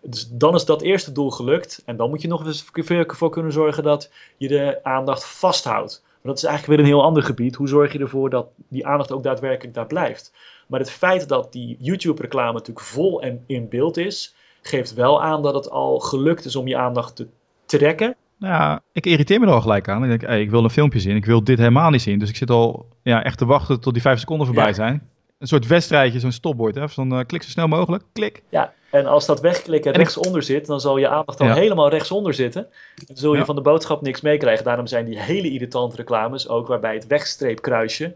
Dus 0.03 0.29
dan 0.31 0.55
is 0.55 0.65
dat 0.65 0.83
eerste 0.83 1.13
doel 1.13 1.31
gelukt. 1.31 1.83
En 1.85 1.97
dan 1.97 2.11
moet 2.11 2.23
je 2.23 2.29
nog 2.29 2.47
eens 2.47 2.65
ervoor 2.73 3.31
kunnen 3.31 3.53
zorgen 3.53 3.83
dat 3.83 4.11
je 4.37 4.49
de 4.49 4.81
aandacht 4.83 5.25
vasthoudt. 5.25 6.03
Maar 6.05 6.33
dat 6.33 6.43
is 6.43 6.49
eigenlijk 6.49 6.79
weer 6.79 6.89
een 6.89 6.95
heel 6.95 7.05
ander 7.05 7.23
gebied. 7.23 7.55
Hoe 7.55 7.69
zorg 7.69 7.93
je 7.93 7.99
ervoor 7.99 8.31
dat 8.31 8.47
die 8.69 8.87
aandacht 8.87 9.13
ook 9.13 9.23
daadwerkelijk 9.23 9.75
daar 9.75 9.87
blijft? 9.87 10.33
Maar 10.67 10.81
het 10.81 10.91
feit 10.91 11.29
dat 11.29 11.53
die 11.53 11.77
YouTube-reclame 11.81 12.53
natuurlijk 12.53 12.87
vol 12.87 13.23
en 13.23 13.45
in 13.47 13.69
beeld 13.69 13.97
is, 13.97 14.35
geeft 14.69 14.95
wel 14.95 15.23
aan 15.23 15.43
dat 15.43 15.55
het 15.55 15.71
al 15.71 15.99
gelukt 15.99 16.45
is 16.45 16.57
om 16.57 16.67
je 16.67 16.77
aandacht 16.77 17.17
te 17.17 17.29
trekken. 17.67 18.17
Nou, 18.39 18.79
ik 18.93 19.07
irriteer 19.07 19.41
me 19.41 19.47
er 19.47 19.53
al 19.53 19.61
gelijk 19.61 19.89
aan. 19.89 20.03
Ik 20.03 20.09
denk, 20.09 20.31
hey, 20.31 20.41
ik 20.41 20.51
wil 20.51 20.65
een 20.65 20.71
filmpje 20.71 21.01
zien. 21.01 21.17
Ik 21.17 21.25
wil 21.25 21.45
dit 21.45 21.59
helemaal 21.59 21.91
niet 21.91 22.03
zien. 22.03 22.19
Dus 22.19 22.29
ik 22.29 22.37
zit 22.37 22.51
al 22.51 22.89
ja, 23.03 23.25
echt 23.25 23.39
te 23.39 23.45
wachten 23.45 23.81
tot 23.81 23.93
die 23.93 24.03
vijf 24.03 24.19
seconden 24.19 24.47
voorbij 24.47 24.73
zijn. 24.73 25.09
Een 25.39 25.47
soort 25.47 25.67
wedstrijdje, 25.67 26.21
zo'n 26.21 26.33
stopbord. 26.33 26.75
Hè? 26.75 26.89
Van 26.89 27.19
uh, 27.19 27.25
klik 27.27 27.43
zo 27.43 27.49
snel 27.49 27.69
mogelijk, 27.69 28.05
klik. 28.13 28.43
Ja, 28.49 28.73
en 28.91 29.07
als 29.07 29.27
dat 29.27 29.41
wegklikken 29.41 29.93
rechtsonder 29.93 30.43
zit, 30.43 30.67
dan 30.67 30.81
zal 30.81 30.97
je 30.97 31.09
aandacht 31.09 31.41
al 31.41 31.53
helemaal 31.53 31.89
rechtsonder 31.89 32.35
zitten. 32.35 32.67
Dan 33.07 33.17
zul 33.17 33.35
je 33.35 33.45
van 33.45 33.55
de 33.55 33.61
boodschap 33.61 34.03
niks 34.03 34.21
meekrijgen. 34.21 34.65
Daarom 34.65 34.87
zijn 34.87 35.05
die 35.05 35.21
hele 35.21 35.51
irritante 35.51 35.97
reclames 35.97 36.49
ook 36.49 36.67
waarbij 36.67 36.95
het 36.95 37.07
wegstreepkruisje 37.07 38.15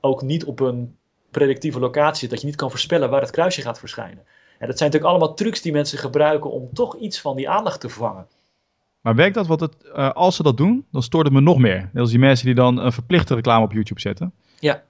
ook 0.00 0.22
niet 0.22 0.44
op 0.44 0.60
een 0.60 0.96
predictieve 1.30 1.80
locatie 1.80 2.18
zit. 2.18 2.30
Dat 2.30 2.40
je 2.40 2.46
niet 2.46 2.56
kan 2.56 2.70
voorspellen 2.70 3.10
waar 3.10 3.20
het 3.20 3.30
kruisje 3.30 3.62
gaat 3.62 3.78
verschijnen. 3.78 4.24
En 4.60 4.66
dat 4.66 4.78
zijn 4.78 4.90
natuurlijk 4.90 5.18
allemaal 5.18 5.34
trucs 5.34 5.62
die 5.62 5.72
mensen 5.72 5.98
gebruiken 5.98 6.50
om 6.50 6.68
toch 6.72 6.96
iets 6.96 7.20
van 7.20 7.36
die 7.36 7.48
aandacht 7.48 7.80
te 7.80 7.88
vervangen. 7.88 8.26
Maar 9.00 9.14
werkt 9.14 9.34
dat? 9.34 9.46
Want 9.46 9.60
het, 9.60 9.76
uh, 9.96 10.10
als 10.10 10.36
ze 10.36 10.42
dat 10.42 10.56
doen, 10.56 10.86
dan 10.92 11.02
stoort 11.02 11.24
het 11.24 11.34
me 11.34 11.40
nog 11.40 11.58
meer. 11.58 11.90
Net 11.92 12.02
als 12.02 12.10
die 12.10 12.18
mensen 12.18 12.46
die 12.46 12.54
dan 12.54 12.78
een 12.78 12.92
verplichte 12.92 13.34
reclame 13.34 13.64
op 13.64 13.72
YouTube 13.72 14.00
zetten. 14.00 14.32
Ja. 14.58 14.82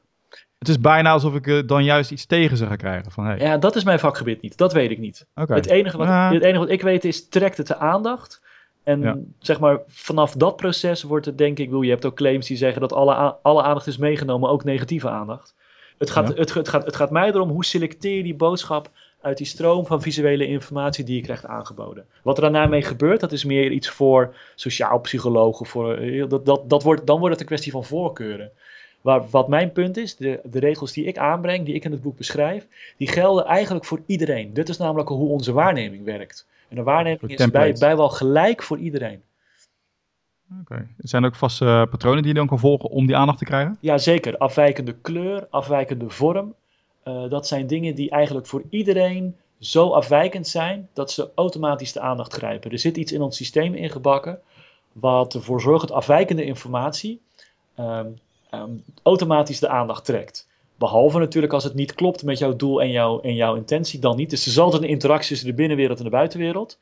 Het 0.59 0.69
is 0.69 0.81
bijna 0.81 1.11
alsof 1.11 1.35
ik 1.35 1.47
uh, 1.47 1.67
dan 1.67 1.85
juist 1.85 2.11
iets 2.11 2.27
tegen 2.27 2.57
ze 2.57 2.67
ga 2.67 2.77
krijgen. 2.77 3.13
Van, 3.13 3.25
hey. 3.25 3.39
Ja, 3.39 3.59
dat 3.59 3.77
is 3.77 3.85
mijn 3.85 3.99
vakgebied 3.99 4.43
niet. 4.43 4.57
Dat 4.57 4.73
weet 4.73 4.91
ik 4.91 4.99
niet. 4.99 5.27
Okay. 5.35 5.57
Het, 5.57 5.67
enige 5.67 5.97
wat, 5.97 6.09
het 6.09 6.43
enige 6.43 6.59
wat 6.59 6.71
ik 6.71 6.83
weet 6.83 7.05
is, 7.05 7.29
trekt 7.29 7.57
het 7.57 7.67
de 7.67 7.77
aandacht? 7.77 8.43
En 8.83 9.35
zeg 9.39 9.61
maar, 9.61 9.81
vanaf 9.87 10.33
dat 10.33 10.57
proces 10.57 11.03
wordt 11.03 11.27
het 11.27 11.39
denk 11.39 11.59
ik, 11.59 11.71
je 11.71 11.91
hebt 11.91 12.05
ook 12.05 12.17
claims 12.17 12.47
die 12.47 12.57
zeggen 12.57 12.81
dat 12.81 12.93
alle, 12.93 13.15
alle 13.43 13.63
aandacht 13.63 13.87
is 13.87 13.97
meegenomen, 13.97 14.51
ook 14.51 14.65
negatieve 14.65 15.09
aandacht. 15.09 15.55
Het 15.99 16.11
gaat, 16.11 16.29
het, 16.29 16.55
het, 16.55 16.69
gaat, 16.69 16.85
het 16.85 16.97
gaat 16.97 17.11
mij 17.11 17.29
erom, 17.29 17.51
hoe 17.51 17.65
selecteer 17.65 18.17
je 18.17 18.23
die 18.23 18.35
boodschap 18.35 18.91
uit 19.21 19.37
die 19.37 19.47
stroom 19.47 19.87
van 19.87 20.03
visuele 20.03 20.47
informatie 20.47 21.05
die 21.05 21.17
je 21.17 21.23
krijgt 21.23 21.47
aangeboden. 21.47 22.05
Wat 22.23 22.37
er 22.37 22.43
daarna 22.43 22.67
mee 22.67 22.83
gebeurt, 22.83 23.21
dat 23.21 23.33
is 23.33 23.45
meer 23.45 23.71
iets 23.71 23.89
voor 23.89 24.35
sociaal 24.55 25.01
psychologen. 25.01 25.67
Voor, 25.67 25.95
eh, 25.95 26.29
dat, 26.29 26.47
dat, 26.47 26.71
dat 26.71 26.83
wordt, 26.83 27.07
dan 27.07 27.19
wordt 27.19 27.33
het 27.33 27.41
een 27.41 27.47
kwestie 27.47 27.73
van 27.73 27.85
voorkeuren. 27.85 28.51
Waar, 29.01 29.29
wat 29.31 29.49
mijn 29.49 29.73
punt 29.73 29.97
is, 29.97 30.17
de, 30.17 30.41
de 30.45 30.59
regels 30.59 30.93
die 30.93 31.05
ik 31.05 31.19
aanbreng, 31.19 31.65
die 31.65 31.75
ik 31.75 31.85
in 31.85 31.93
het 31.93 32.03
boek 32.03 32.17
beschrijf, 32.17 32.67
die 32.97 33.09
gelden 33.09 33.45
eigenlijk 33.45 33.85
voor 33.85 34.01
iedereen. 34.07 34.55
Dit 34.55 34.69
is 34.69 34.77
namelijk 34.77 35.09
hoe 35.09 35.29
onze 35.29 35.53
waarneming 35.53 36.05
werkt. 36.05 36.47
En 36.69 36.77
de 36.77 36.83
waarneming 36.83 37.39
is 37.39 37.51
bij, 37.51 37.73
bijwel 37.73 38.09
gelijk 38.09 38.63
voor 38.63 38.79
iedereen. 38.79 39.23
Oké. 40.51 40.61
Okay. 40.61 40.87
Zijn 40.99 41.23
er 41.23 41.29
ook 41.29 41.35
vaste 41.35 41.65
uh, 41.65 41.83
patronen 41.91 42.23
die 42.23 42.33
je 42.33 42.39
dan 42.39 42.47
kan 42.47 42.59
volgen 42.59 42.91
om 42.91 43.07
die 43.07 43.17
aandacht 43.17 43.39
te 43.39 43.45
krijgen? 43.45 43.77
Ja, 43.81 43.99
zeker. 43.99 44.37
Afwijkende 44.37 44.93
kleur, 44.93 45.47
afwijkende 45.51 46.11
vorm. 46.11 46.55
Uh, 47.05 47.31
dat 47.31 47.47
zijn 47.47 47.67
dingen 47.67 47.95
die 47.95 48.11
eigenlijk 48.11 48.47
voor 48.47 48.63
iedereen 48.71 49.37
zo 49.59 49.91
afwijkend 49.91 50.49
zijn 50.49 50.89
dat 50.93 51.11
ze 51.11 51.31
automatisch 51.35 51.93
de 51.93 52.01
aandacht 52.01 52.33
grijpen. 52.33 52.71
Er 52.71 52.79
zit 52.79 52.97
iets 52.97 53.13
in 53.13 53.23
ons 53.23 53.37
systeem 53.37 53.75
ingebakken 53.75 54.41
wat 54.93 55.35
ervoor 55.35 55.61
zorgt 55.61 55.89
dat 55.89 55.97
afwijkende 55.97 56.45
informatie 56.45 57.21
um, 57.79 58.19
um, 58.55 58.85
automatisch 59.03 59.59
de 59.59 59.69
aandacht 59.69 60.05
trekt. 60.05 60.49
Behalve 60.77 61.19
natuurlijk 61.19 61.53
als 61.53 61.65
het 61.65 61.75
niet 61.75 61.95
klopt 61.95 62.23
met 62.23 62.39
jouw 62.39 62.57
doel 62.57 62.83
en, 62.83 62.91
jouw 62.91 63.21
en 63.21 63.35
jouw 63.35 63.55
intentie, 63.55 64.01
dan 64.01 64.17
niet. 64.17 64.31
Dus 64.31 64.43
er 64.43 64.51
is 64.51 64.59
altijd 64.59 64.83
een 64.83 64.89
interactie 64.89 65.29
tussen 65.29 65.49
de 65.49 65.55
binnenwereld 65.55 65.99
en 65.99 66.05
de 66.05 66.11
buitenwereld. 66.11 66.79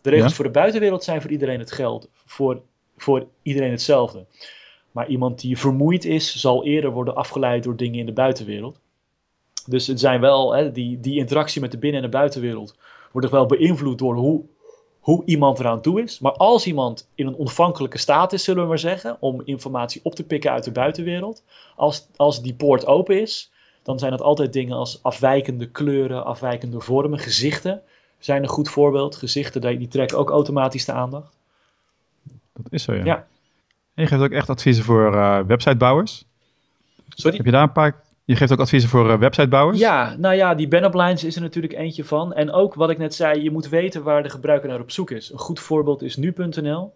De 0.00 0.10
regels 0.10 0.30
ja. 0.30 0.36
voor 0.36 0.44
de 0.44 0.50
buitenwereld 0.50 1.04
zijn 1.04 1.20
voor 1.20 1.30
iedereen 1.30 1.58
het 1.58 1.72
geld, 1.72 2.08
voor, 2.26 2.60
voor 2.96 3.26
iedereen 3.42 3.70
hetzelfde. 3.70 4.24
Maar 4.92 5.08
iemand 5.08 5.40
die 5.40 5.58
vermoeid 5.58 6.04
is, 6.04 6.40
zal 6.40 6.64
eerder 6.64 6.90
worden 6.90 7.14
afgeleid 7.14 7.62
door 7.62 7.76
dingen 7.76 7.98
in 7.98 8.06
de 8.06 8.12
buitenwereld. 8.12 8.80
Dus 9.70 9.86
het 9.86 10.00
zijn 10.00 10.20
wel, 10.20 10.54
hè, 10.54 10.72
die, 10.72 11.00
die 11.00 11.18
interactie 11.18 11.60
met 11.60 11.70
de 11.70 11.78
binnen- 11.78 12.02
en 12.02 12.10
de 12.10 12.16
buitenwereld 12.16 12.76
wordt 13.12 13.30
wel 13.30 13.46
beïnvloed 13.46 13.98
door 13.98 14.14
hoe, 14.14 14.42
hoe 15.00 15.22
iemand 15.24 15.58
eraan 15.58 15.80
toe 15.80 16.02
is. 16.02 16.18
Maar 16.18 16.32
als 16.32 16.66
iemand 16.66 17.08
in 17.14 17.26
een 17.26 17.34
ontvankelijke 17.34 17.98
staat 17.98 18.32
is, 18.32 18.44
zullen 18.44 18.62
we 18.62 18.68
maar 18.68 18.78
zeggen, 18.78 19.16
om 19.20 19.42
informatie 19.44 20.00
op 20.04 20.14
te 20.14 20.24
pikken 20.24 20.50
uit 20.50 20.64
de 20.64 20.72
buitenwereld, 20.72 21.42
als, 21.76 22.06
als 22.16 22.42
die 22.42 22.54
poort 22.54 22.86
open 22.86 23.20
is, 23.20 23.50
dan 23.82 23.98
zijn 23.98 24.10
dat 24.10 24.22
altijd 24.22 24.52
dingen 24.52 24.76
als 24.76 25.02
afwijkende 25.02 25.66
kleuren, 25.70 26.24
afwijkende 26.24 26.80
vormen, 26.80 27.18
gezichten 27.18 27.82
zijn 28.18 28.42
een 28.42 28.48
goed 28.48 28.68
voorbeeld. 28.68 29.16
Gezichten 29.16 29.78
die 29.78 29.88
trekken 29.88 30.18
ook 30.18 30.30
automatisch 30.30 30.84
de 30.84 30.92
aandacht. 30.92 31.36
Dat 32.52 32.72
is 32.72 32.82
zo, 32.82 32.94
ja. 32.94 33.04
ja. 33.04 33.26
En 33.94 34.02
je 34.02 34.06
geeft 34.06 34.22
ook 34.22 34.30
echt 34.30 34.50
adviezen 34.50 34.84
voor 34.84 35.14
uh, 35.14 35.40
websitebouwers. 35.46 36.24
Sorry? 37.08 37.36
Heb 37.36 37.46
je 37.46 37.52
daar 37.52 37.62
een 37.62 37.72
paar 37.72 38.02
Je 38.30 38.36
geeft 38.36 38.52
ook 38.52 38.60
adviezen 38.60 38.90
voor 38.90 39.10
uh, 39.10 39.18
websitebouwers? 39.18 39.78
Ja, 39.78 40.16
nou 40.18 40.34
ja, 40.34 40.54
die 40.54 40.68
banner 40.68 40.90
blinds 40.90 41.24
is 41.24 41.36
er 41.36 41.42
natuurlijk 41.42 41.72
eentje 41.72 42.04
van. 42.04 42.34
En 42.34 42.52
ook 42.52 42.74
wat 42.74 42.90
ik 42.90 42.98
net 42.98 43.14
zei, 43.14 43.42
je 43.42 43.50
moet 43.50 43.68
weten 43.68 44.02
waar 44.02 44.22
de 44.22 44.30
gebruiker 44.30 44.68
naar 44.68 44.80
op 44.80 44.90
zoek 44.90 45.10
is. 45.10 45.32
Een 45.32 45.38
goed 45.38 45.60
voorbeeld 45.60 46.02
is 46.02 46.16
nu.nl. 46.16 46.94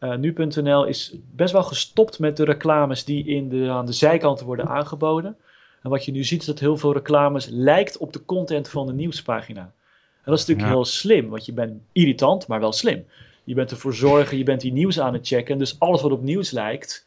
Uh, 0.00 0.16
nu.nl 0.16 0.84
is 0.84 1.14
best 1.34 1.52
wel 1.52 1.62
gestopt 1.62 2.18
met 2.18 2.36
de 2.36 2.44
reclames 2.44 3.04
die 3.04 3.26
in 3.26 3.48
de, 3.48 3.70
aan 3.70 3.86
de 3.86 3.92
zijkanten 3.92 4.46
worden 4.46 4.68
aangeboden. 4.68 5.36
En 5.82 5.90
wat 5.90 6.04
je 6.04 6.12
nu 6.12 6.24
ziet 6.24 6.40
is 6.40 6.46
dat 6.46 6.58
heel 6.58 6.76
veel 6.76 6.92
reclames 6.92 7.48
lijkt 7.50 7.96
op 7.96 8.12
de 8.12 8.24
content 8.24 8.68
van 8.68 8.86
de 8.86 8.92
nieuwspagina. 8.92 9.60
En 9.60 10.30
dat 10.30 10.38
is 10.38 10.46
natuurlijk 10.46 10.74
heel 10.74 10.84
slim, 10.84 11.28
want 11.28 11.46
je 11.46 11.52
bent 11.52 11.72
irritant, 11.92 12.46
maar 12.46 12.60
wel 12.60 12.72
slim. 12.72 13.04
Je 13.44 13.54
bent 13.54 13.70
ervoor 13.70 13.94
zorgen, 13.94 14.38
je 14.38 14.44
bent 14.44 14.60
die 14.60 14.72
nieuws 14.72 15.00
aan 15.00 15.12
het 15.12 15.26
checken. 15.26 15.58
Dus 15.58 15.78
alles 15.78 16.02
wat 16.02 16.12
op 16.12 16.22
nieuws 16.22 16.50
lijkt, 16.50 17.06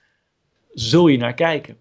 zul 0.74 1.08
je 1.08 1.18
naar 1.18 1.34
kijken. 1.34 1.78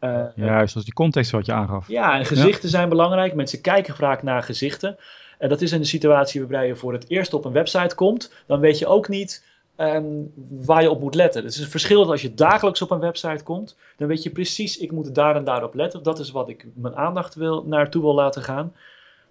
Uh, 0.00 0.24
Juist, 0.34 0.70
zoals 0.70 0.86
die 0.86 0.94
context 0.94 1.30
wat 1.30 1.46
je 1.46 1.52
aangaf. 1.52 1.88
Ja, 1.88 2.18
en 2.18 2.24
gezichten 2.24 2.68
zijn 2.68 2.88
belangrijk. 2.88 3.34
Mensen 3.34 3.60
kijken 3.60 3.96
vaak 3.96 4.22
naar 4.22 4.42
gezichten. 4.42 4.96
En 5.38 5.48
dat 5.48 5.60
is 5.60 5.72
in 5.72 5.80
de 5.80 5.86
situatie 5.86 6.40
waarbij 6.40 6.66
je 6.66 6.76
voor 6.76 6.92
het 6.92 7.04
eerst 7.08 7.34
op 7.34 7.44
een 7.44 7.52
website 7.52 7.94
komt. 7.94 8.32
Dan 8.46 8.60
weet 8.60 8.78
je 8.78 8.86
ook 8.86 9.08
niet 9.08 9.44
um, 9.76 10.32
waar 10.60 10.82
je 10.82 10.90
op 10.90 11.00
moet 11.00 11.14
letten. 11.14 11.42
Dus 11.42 11.50
het 11.50 11.58
is 11.58 11.64
een 11.64 11.70
verschil 11.70 12.00
dat 12.00 12.10
als 12.10 12.22
je 12.22 12.34
dagelijks 12.34 12.82
op 12.82 12.90
een 12.90 12.98
website 12.98 13.44
komt, 13.44 13.76
dan 13.96 14.08
weet 14.08 14.22
je 14.22 14.30
precies, 14.30 14.78
ik 14.78 14.92
moet 14.92 15.14
daar 15.14 15.36
en 15.36 15.44
daarop 15.44 15.74
letten. 15.74 16.02
Dat 16.02 16.18
is 16.18 16.30
wat 16.30 16.48
ik 16.48 16.66
mijn 16.74 16.96
aandacht 16.96 17.34
wil, 17.34 17.64
naartoe 17.66 18.02
wil 18.02 18.14
laten 18.14 18.42
gaan. 18.42 18.72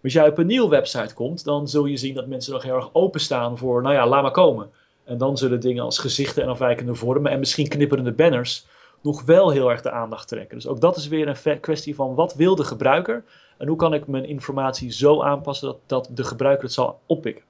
Als 0.04 0.14
jij 0.14 0.28
op 0.28 0.38
een 0.38 0.48
nieuwe 0.48 0.70
website 0.70 1.14
komt, 1.14 1.44
dan 1.44 1.68
zul 1.68 1.86
je 1.86 1.98
zien 1.98 2.14
dat 2.14 2.28
mensen 2.28 2.54
nog 2.54 2.64
heel 2.64 2.76
erg 2.76 2.90
openstaan 2.94 3.58
voor, 3.58 3.82
nou 3.82 3.96
ja, 3.96 4.08
laat 4.08 4.22
maar 4.22 4.32
komen. 4.32 4.70
En 5.04 5.18
dan 5.18 5.38
zullen 5.38 5.60
dingen 5.60 5.84
als 5.84 6.00
gezichten 6.00 6.44
en 6.44 6.50
afwijkende 6.50 6.96
vormen 6.96 7.32
en 7.32 7.40
misschien 7.40 7.68
knipperende 7.68 8.12
banners 8.12 8.66
nog 9.01 9.24
wel 9.24 9.50
heel 9.50 9.72
erg 9.72 9.82
de 9.82 9.92
aandacht 9.92 10.27
trekken. 10.27 10.56
Dus 10.56 10.68
ook 10.68 10.82
dat 10.82 10.98
is 10.98 11.08
weer 11.08 11.27
een 11.44 11.60
kwestie 11.60 11.96
van 11.96 12.16
wat 12.16 12.36
wil 12.36 12.56
de 12.56 12.63
gebruiker 12.63 13.24
en 13.58 13.68
hoe 13.68 13.77
kan 13.77 13.94
ik 13.94 14.08
mijn 14.08 14.25
informatie 14.25 14.92
zo 14.92 15.22
aanpassen 15.22 15.68
dat, 15.68 15.77
dat 15.86 16.18
de 16.18 16.24
gebruiker 16.24 16.63
het 16.63 16.74
zal 16.74 17.00
oppikken. 17.06 17.44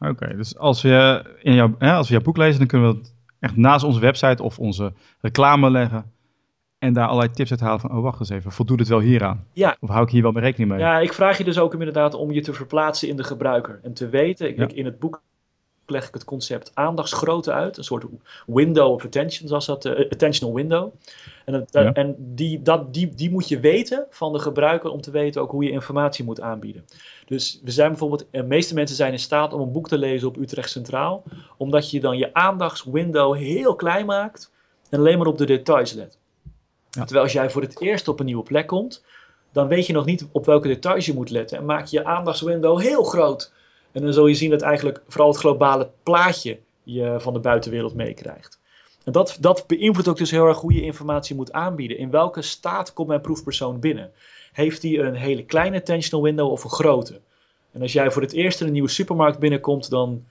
Oké, 0.00 0.36
dus 0.36 0.58
als 0.58 0.82
we, 0.82 1.24
in 1.42 1.54
jouw, 1.54 1.74
hè, 1.78 1.92
als 1.92 2.08
we 2.08 2.14
jouw 2.14 2.22
boek 2.22 2.36
lezen, 2.36 2.58
dan 2.58 2.66
kunnen 2.66 2.90
we 2.90 2.96
het 2.98 3.14
echt 3.40 3.56
naast 3.56 3.84
onze 3.84 4.00
website 4.00 4.42
of 4.42 4.58
onze 4.58 4.92
reclame 5.20 5.70
leggen. 5.70 6.10
En 6.78 6.92
daar 6.92 7.06
allerlei 7.06 7.30
tips 7.30 7.50
uit 7.50 7.60
halen 7.60 7.80
van, 7.80 7.90
oh 7.90 8.02
wacht 8.02 8.20
eens 8.20 8.28
even, 8.28 8.52
voldoet 8.52 8.78
het 8.78 8.88
wel 8.88 9.00
hieraan? 9.00 9.46
Ja. 9.52 9.76
Of 9.80 9.88
hou 9.88 10.04
ik 10.04 10.10
hier 10.10 10.22
wel 10.22 10.32
mee 10.32 10.42
rekening 10.42 10.70
mee? 10.70 10.80
Ja, 10.80 10.98
ik 10.98 11.12
vraag 11.12 11.38
je 11.38 11.44
dus 11.44 11.58
ook 11.58 11.72
inderdaad 11.72 12.14
om 12.14 12.32
je 12.32 12.40
te 12.40 12.52
verplaatsen 12.52 13.08
in 13.08 13.16
de 13.16 13.24
gebruiker. 13.24 13.80
En 13.82 13.92
te 13.92 14.08
weten, 14.08 14.60
ik, 14.60 14.72
in 14.72 14.84
het 14.84 14.98
boek 14.98 15.22
leg 15.86 16.08
ik 16.08 16.14
het 16.14 16.24
concept 16.24 16.70
aandachtsgrootte 16.74 17.52
uit. 17.52 17.76
Een 17.76 17.84
soort 17.84 18.04
window 18.46 18.92
of 18.92 19.04
attention, 19.04 19.48
zoals 19.48 19.66
dat, 19.66 19.84
uh, 19.84 20.10
attentional 20.10 20.54
window. 20.54 20.92
En, 21.44 21.66
en 21.92 22.16
die, 22.18 22.62
dat, 22.62 22.94
die, 22.94 23.14
die 23.14 23.30
moet 23.30 23.48
je 23.48 23.60
weten 23.60 24.06
van 24.10 24.32
de 24.32 24.38
gebruiker 24.38 24.90
om 24.90 25.00
te 25.00 25.10
weten 25.10 25.42
ook 25.42 25.50
hoe 25.50 25.64
je 25.64 25.70
informatie 25.70 26.24
moet 26.24 26.40
aanbieden. 26.40 26.84
Dus 27.26 27.60
we 27.64 27.70
zijn 27.70 27.88
bijvoorbeeld, 27.88 28.26
de 28.30 28.42
meeste 28.42 28.74
mensen 28.74 28.96
zijn 28.96 29.12
in 29.12 29.18
staat 29.18 29.52
om 29.52 29.60
een 29.60 29.72
boek 29.72 29.88
te 29.88 29.98
lezen 29.98 30.28
op 30.28 30.36
Utrecht 30.36 30.70
Centraal, 30.70 31.22
omdat 31.56 31.90
je 31.90 32.00
dan 32.00 32.18
je 32.18 32.34
aandachtswindow 32.34 33.36
heel 33.36 33.74
klein 33.74 34.06
maakt 34.06 34.52
en 34.90 34.98
alleen 34.98 35.18
maar 35.18 35.26
op 35.26 35.38
de 35.38 35.46
details 35.46 35.92
let. 35.92 36.18
Terwijl 36.90 37.22
als 37.22 37.32
jij 37.32 37.50
voor 37.50 37.62
het 37.62 37.80
eerst 37.80 38.08
op 38.08 38.20
een 38.20 38.26
nieuwe 38.26 38.42
plek 38.42 38.66
komt, 38.66 39.04
dan 39.52 39.68
weet 39.68 39.86
je 39.86 39.92
nog 39.92 40.04
niet 40.04 40.26
op 40.32 40.46
welke 40.46 40.68
details 40.68 41.06
je 41.06 41.14
moet 41.14 41.30
letten 41.30 41.58
en 41.58 41.64
maak 41.64 41.86
je 41.86 41.98
je 41.98 42.04
aandachtswindow 42.04 42.80
heel 42.80 43.02
groot. 43.02 43.52
En 43.96 44.02
dan 44.02 44.12
zul 44.12 44.26
je 44.26 44.34
zien 44.34 44.50
dat 44.50 44.62
eigenlijk 44.62 45.02
vooral 45.08 45.28
het 45.28 45.38
globale 45.38 45.90
plaatje 46.02 46.58
je 46.82 47.16
van 47.18 47.32
de 47.32 47.38
buitenwereld 47.38 47.94
meekrijgt. 47.94 48.60
En 49.04 49.12
dat, 49.12 49.36
dat 49.40 49.64
beïnvloedt 49.66 50.08
ook 50.08 50.16
dus 50.16 50.30
heel 50.30 50.46
erg 50.46 50.60
hoe 50.60 50.74
je 50.74 50.82
informatie 50.82 51.36
moet 51.36 51.52
aanbieden. 51.52 51.98
In 51.98 52.10
welke 52.10 52.42
staat 52.42 52.92
komt 52.92 53.08
mijn 53.08 53.20
proefpersoon 53.20 53.80
binnen? 53.80 54.10
Heeft 54.52 54.82
hij 54.82 54.98
een 54.98 55.14
hele 55.14 55.44
kleine 55.44 55.76
attentional 55.76 56.24
window 56.24 56.50
of 56.50 56.64
een 56.64 56.70
grote? 56.70 57.20
En 57.72 57.82
als 57.82 57.92
jij 57.92 58.10
voor 58.10 58.22
het 58.22 58.32
eerst 58.32 58.60
in 58.60 58.66
een 58.66 58.72
nieuwe 58.72 58.88
supermarkt 58.88 59.38
binnenkomt, 59.38 59.90
dan, 59.90 60.24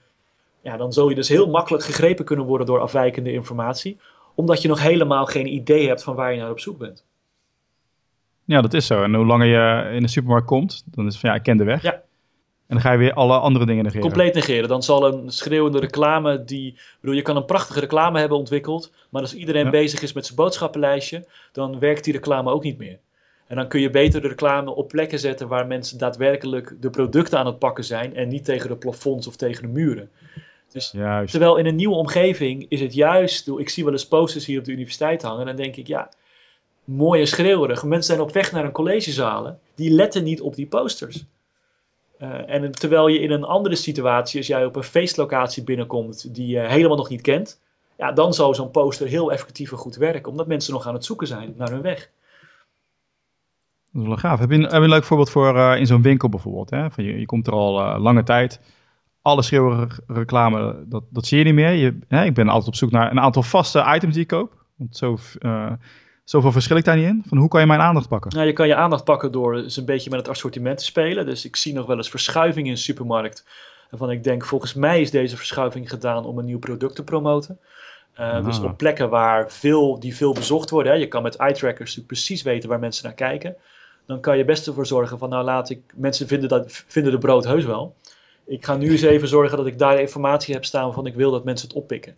ja, 0.60 0.76
dan 0.76 0.92
zul 0.92 1.08
je 1.08 1.14
dus 1.14 1.28
heel 1.28 1.50
makkelijk 1.50 1.84
gegrepen 1.84 2.24
kunnen 2.24 2.46
worden 2.46 2.66
door 2.66 2.80
afwijkende 2.80 3.32
informatie. 3.32 3.98
Omdat 4.34 4.62
je 4.62 4.68
nog 4.68 4.82
helemaal 4.82 5.26
geen 5.26 5.46
idee 5.46 5.86
hebt 5.86 6.02
van 6.02 6.14
waar 6.14 6.32
je 6.32 6.40
naar 6.40 6.50
op 6.50 6.60
zoek 6.60 6.78
bent. 6.78 7.04
Ja, 8.44 8.60
dat 8.60 8.74
is 8.74 8.86
zo. 8.86 9.02
En 9.02 9.14
hoe 9.14 9.26
langer 9.26 9.46
je 9.46 9.94
in 9.94 10.02
de 10.02 10.08
supermarkt 10.08 10.46
komt, 10.46 10.84
dan 10.86 11.06
is 11.06 11.12
het 11.12 11.20
van 11.20 11.30
ja, 11.30 11.36
ik 11.36 11.42
ken 11.42 11.56
de 11.56 11.64
weg. 11.64 11.82
Ja. 11.82 12.04
En 12.66 12.74
dan 12.74 12.80
ga 12.80 12.92
je 12.92 12.98
weer 12.98 13.12
alle 13.12 13.38
andere 13.38 13.66
dingen 13.66 13.82
negeren. 13.84 14.04
Compleet 14.04 14.34
negeren. 14.34 14.68
Dan 14.68 14.82
zal 14.82 15.06
een 15.06 15.30
schreeuwende 15.30 15.78
reclame 15.78 16.44
die... 16.44 16.78
bedoel, 17.00 17.16
je 17.16 17.22
kan 17.22 17.36
een 17.36 17.44
prachtige 17.44 17.80
reclame 17.80 18.18
hebben 18.18 18.38
ontwikkeld. 18.38 18.92
Maar 19.10 19.22
als 19.22 19.34
iedereen 19.34 19.70
bezig 19.70 20.02
is 20.02 20.12
met 20.12 20.24
zijn 20.24 20.36
boodschappenlijstje... 20.36 21.24
dan 21.52 21.78
werkt 21.78 22.04
die 22.04 22.12
reclame 22.12 22.50
ook 22.50 22.62
niet 22.62 22.78
meer. 22.78 22.98
En 23.46 23.56
dan 23.56 23.68
kun 23.68 23.80
je 23.80 23.90
beter 23.90 24.20
de 24.20 24.28
reclame 24.28 24.74
op 24.74 24.88
plekken 24.88 25.18
zetten... 25.18 25.48
waar 25.48 25.66
mensen 25.66 25.98
daadwerkelijk 25.98 26.76
de 26.80 26.90
producten 26.90 27.38
aan 27.38 27.46
het 27.46 27.58
pakken 27.58 27.84
zijn... 27.84 28.16
en 28.16 28.28
niet 28.28 28.44
tegen 28.44 28.68
de 28.68 28.76
plafonds 28.76 29.26
of 29.26 29.36
tegen 29.36 29.62
de 29.62 29.68
muren. 29.68 30.10
Dus, 30.72 30.90
juist. 30.90 31.30
Terwijl 31.30 31.56
in 31.56 31.66
een 31.66 31.76
nieuwe 31.76 31.94
omgeving 31.94 32.66
is 32.68 32.80
het 32.80 32.94
juist... 32.94 33.48
Ik 33.48 33.68
zie 33.68 33.84
wel 33.84 33.92
eens 33.92 34.08
posters 34.08 34.46
hier 34.46 34.58
op 34.58 34.64
de 34.64 34.72
universiteit 34.72 35.22
hangen... 35.22 35.40
en 35.40 35.46
dan 35.46 35.56
denk 35.56 35.76
ik, 35.76 35.86
ja... 35.86 36.08
Mooie 36.84 37.26
schreeuwerig. 37.26 37.84
Mensen 37.84 38.14
zijn 38.14 38.26
op 38.26 38.32
weg 38.32 38.52
naar 38.52 38.64
een 38.64 38.72
collegezalen. 38.72 39.58
Die 39.74 39.90
letten 39.90 40.24
niet 40.24 40.40
op 40.40 40.54
die 40.54 40.66
posters. 40.66 41.24
Uh, 42.22 42.50
en 42.50 42.72
terwijl 42.72 43.08
je 43.08 43.18
in 43.18 43.30
een 43.30 43.44
andere 43.44 43.74
situatie, 43.74 44.38
als 44.38 44.46
jij 44.46 44.64
op 44.64 44.76
een 44.76 44.82
feestlocatie 44.82 45.64
binnenkomt 45.64 46.34
die 46.34 46.46
je 46.46 46.58
helemaal 46.58 46.96
nog 46.96 47.08
niet 47.08 47.20
kent, 47.20 47.60
ja, 47.98 48.12
dan 48.12 48.34
zou 48.34 48.54
zo'n 48.54 48.70
poster 48.70 49.06
heel 49.06 49.32
effectief 49.32 49.72
en 49.72 49.78
goed 49.78 49.96
werken, 49.96 50.30
omdat 50.30 50.46
mensen 50.46 50.72
nog 50.72 50.86
aan 50.86 50.94
het 50.94 51.04
zoeken 51.04 51.26
zijn 51.26 51.54
naar 51.56 51.70
hun 51.70 51.82
weg. 51.82 52.10
Dat 53.92 54.02
is 54.02 54.08
wel 54.08 54.16
gaaf. 54.16 54.38
Heb 54.38 54.50
je, 54.50 54.60
heb 54.60 54.82
een 54.82 54.88
leuk 54.88 55.04
voorbeeld 55.04 55.30
voor 55.30 55.56
uh, 55.56 55.76
in 55.76 55.86
zo'n 55.86 56.02
winkel 56.02 56.28
bijvoorbeeld? 56.28 56.70
Hè? 56.70 56.90
Van 56.90 57.04
je, 57.04 57.18
je 57.18 57.26
komt 57.26 57.46
er 57.46 57.52
al 57.52 57.80
uh, 57.80 57.96
lange 57.98 58.22
tijd. 58.22 58.60
Alle 59.22 59.42
schreeuwige 59.42 60.02
reclame, 60.06 60.84
dat, 60.86 61.02
dat 61.10 61.26
zie 61.26 61.38
je 61.38 61.44
niet 61.44 61.54
meer. 61.54 61.70
Je, 61.70 61.98
hè? 62.08 62.24
Ik 62.24 62.34
ben 62.34 62.48
altijd 62.48 62.68
op 62.68 62.74
zoek 62.74 62.90
naar 62.90 63.10
een 63.10 63.20
aantal 63.20 63.42
vaste 63.42 63.92
items 63.94 64.14
die 64.14 64.22
ik 64.22 64.28
koop. 64.28 64.64
Want 64.76 64.96
zo 64.96 65.18
Zoveel 66.26 66.52
verschil 66.52 66.76
ik 66.76 66.84
daar 66.84 66.96
niet 66.96 67.06
in? 67.06 67.22
Van 67.26 67.38
hoe 67.38 67.48
kan 67.48 67.60
je 67.60 67.66
mijn 67.66 67.80
aandacht 67.80 68.08
pakken? 68.08 68.34
Nou, 68.34 68.46
je 68.46 68.52
kan 68.52 68.66
je 68.66 68.74
aandacht 68.74 69.04
pakken 69.04 69.32
door 69.32 69.56
eens 69.56 69.76
een 69.76 69.84
beetje 69.84 70.10
met 70.10 70.18
het 70.18 70.28
assortiment 70.28 70.78
te 70.78 70.84
spelen. 70.84 71.26
Dus 71.26 71.44
ik 71.44 71.56
zie 71.56 71.74
nog 71.74 71.86
wel 71.86 71.96
eens 71.96 72.10
verschuiving 72.10 72.66
in 72.66 72.72
de 72.72 72.78
supermarkt. 72.78 73.44
Waarvan 73.90 74.10
ik 74.10 74.24
denk, 74.24 74.44
volgens 74.44 74.74
mij 74.74 75.00
is 75.00 75.10
deze 75.10 75.36
verschuiving 75.36 75.90
gedaan 75.90 76.24
om 76.24 76.38
een 76.38 76.44
nieuw 76.44 76.58
product 76.58 76.94
te 76.94 77.04
promoten. 77.04 77.58
Uh, 78.20 78.44
Dus 78.44 78.58
op 78.58 78.76
plekken 78.76 79.10
waar 79.10 79.50
veel, 79.52 80.00
die 80.00 80.16
veel 80.16 80.32
bezocht 80.32 80.70
worden. 80.70 80.92
Hè, 80.92 80.98
je 80.98 81.08
kan 81.08 81.22
met 81.22 81.36
eye 81.36 81.52
trackers 81.52 81.96
natuurlijk 81.96 82.06
precies 82.06 82.42
weten 82.42 82.68
waar 82.68 82.78
mensen 82.78 83.04
naar 83.04 83.14
kijken. 83.14 83.56
Dan 84.06 84.20
kan 84.20 84.38
je 84.38 84.44
best 84.44 84.66
ervoor 84.66 84.86
zorgen 84.86 85.18
van, 85.18 85.28
nou 85.28 85.44
laat 85.44 85.70
ik, 85.70 85.80
mensen 85.94 86.26
vinden, 86.26 86.48
dat, 86.48 86.84
vinden 86.86 87.12
de 87.12 87.18
brood 87.18 87.44
heus 87.44 87.64
wel. 87.64 87.94
Ik 88.46 88.64
ga 88.64 88.76
nu 88.76 88.90
eens 88.90 89.02
even 89.02 89.28
zorgen 89.28 89.56
dat 89.56 89.66
ik 89.66 89.78
daar 89.78 90.00
informatie 90.00 90.54
heb 90.54 90.64
staan 90.64 90.92
van 90.92 91.06
ik 91.06 91.14
wil 91.14 91.30
dat 91.30 91.44
mensen 91.44 91.68
het 91.68 91.76
oppikken. 91.76 92.16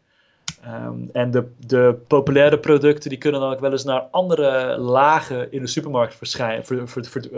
Ehm, 0.69 0.99
en 1.13 1.31
de, 1.31 1.51
de 1.67 1.95
populaire 2.07 2.59
producten 2.59 3.11
die 3.11 3.19
kunnen 3.19 3.41
dan 3.41 3.53
ook 3.53 3.61
wel 3.61 3.73
eens 3.73 3.85
naar 3.85 4.01
andere 4.01 4.79
lagen 4.79 5.53
in 5.53 5.61
de 5.61 5.67
supermarkt 5.67 6.15
verschijnen, 6.15 6.65
ver, 6.65 6.89
ver, 6.89 7.31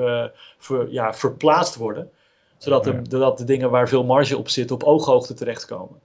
uh, 0.71 0.93
ja, 0.93 1.15
verplaatst 1.15 1.77
worden. 1.77 2.11
Zodat 2.59 2.85
de, 2.85 3.03
de, 3.03 3.33
de 3.37 3.45
dingen 3.45 3.71
waar 3.71 3.89
veel 3.89 4.05
marge 4.05 4.39
op 4.39 4.49
zit 4.49 4.71
op 4.71 4.83
ooghoogte 4.83 5.35
terechtkomen. 5.35 5.99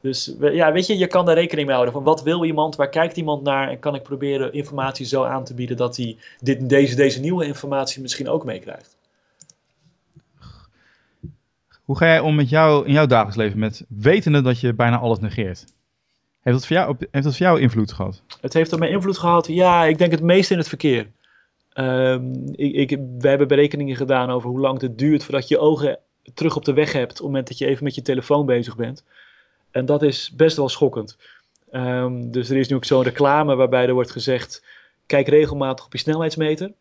Dus 0.00 0.36
ja, 0.40 0.72
weet 0.72 0.86
je, 0.86 0.98
je 0.98 1.06
kan 1.06 1.24
daar 1.24 1.34
rekening 1.34 1.66
mee 1.66 1.76
houden 1.76 1.94
van 1.94 2.04
wat 2.04 2.22
wil 2.22 2.44
iemand, 2.44 2.76
waar 2.76 2.88
kijkt 2.88 3.16
iemand 3.16 3.42
naar 3.42 3.68
en 3.68 3.78
kan 3.78 3.94
ik 3.94 4.02
proberen 4.02 4.52
informatie 4.52 5.06
zo 5.06 5.24
aan 5.24 5.44
te 5.44 5.54
bieden 5.54 5.76
dat 5.76 5.96
hij 5.96 6.16
dit, 6.40 6.68
deze, 6.68 6.96
deze 6.96 7.20
nieuwe 7.20 7.46
informatie 7.46 8.02
misschien 8.02 8.28
ook 8.28 8.44
meekrijgt. 8.44 8.96
Hoe 11.84 11.96
ga 11.96 12.06
jij 12.06 12.20
om 12.20 12.34
met 12.34 12.48
jou 12.48 12.86
in 12.86 12.92
jouw 12.92 13.06
dagelijks 13.06 13.36
leven 13.36 13.58
met 13.58 13.84
wetende 13.88 14.42
dat 14.42 14.60
je 14.60 14.74
bijna 14.74 14.98
alles 14.98 15.18
negeert? 15.18 15.74
Heeft 16.46 16.58
dat, 16.58 16.66
voor 16.66 16.76
jou, 16.76 16.96
heeft 17.10 17.26
voor 17.26 17.46
jou 17.46 17.60
invloed 17.60 17.92
gehad? 17.92 18.22
Het 18.40 18.52
heeft 18.52 18.72
op 18.72 18.78
mij 18.78 18.88
invloed 18.88 19.18
gehad, 19.18 19.46
ja, 19.46 19.84
ik 19.84 19.98
denk 19.98 20.10
het 20.10 20.22
meest 20.22 20.50
in 20.50 20.58
het 20.58 20.68
verkeer. 20.68 21.10
Um, 21.74 22.32
ik, 22.52 22.90
ik, 22.90 22.98
we 23.18 23.28
hebben 23.28 23.48
berekeningen 23.48 23.96
gedaan 23.96 24.30
over 24.30 24.50
hoe 24.50 24.60
lang 24.60 24.80
het 24.80 24.98
duurt 24.98 25.24
voordat 25.24 25.48
je 25.48 25.58
ogen 25.58 25.98
terug 26.34 26.56
op 26.56 26.64
de 26.64 26.72
weg 26.72 26.92
hebt 26.92 27.10
op 27.10 27.16
het 27.16 27.26
moment 27.26 27.48
dat 27.48 27.58
je 27.58 27.66
even 27.66 27.84
met 27.84 27.94
je 27.94 28.02
telefoon 28.02 28.46
bezig 28.46 28.76
bent. 28.76 29.04
En 29.70 29.86
dat 29.86 30.02
is 30.02 30.32
best 30.36 30.56
wel 30.56 30.68
schokkend. 30.68 31.18
Um, 31.72 32.30
dus 32.30 32.50
er 32.50 32.56
is 32.56 32.68
nu 32.68 32.76
ook 32.76 32.84
zo'n 32.84 33.02
reclame 33.02 33.54
waarbij 33.54 33.86
er 33.86 33.94
wordt 33.94 34.10
gezegd: 34.10 34.64
kijk 35.06 35.28
regelmatig 35.28 35.84
op 35.84 35.92
je 35.92 35.98
snelheidsmeter. 35.98 36.72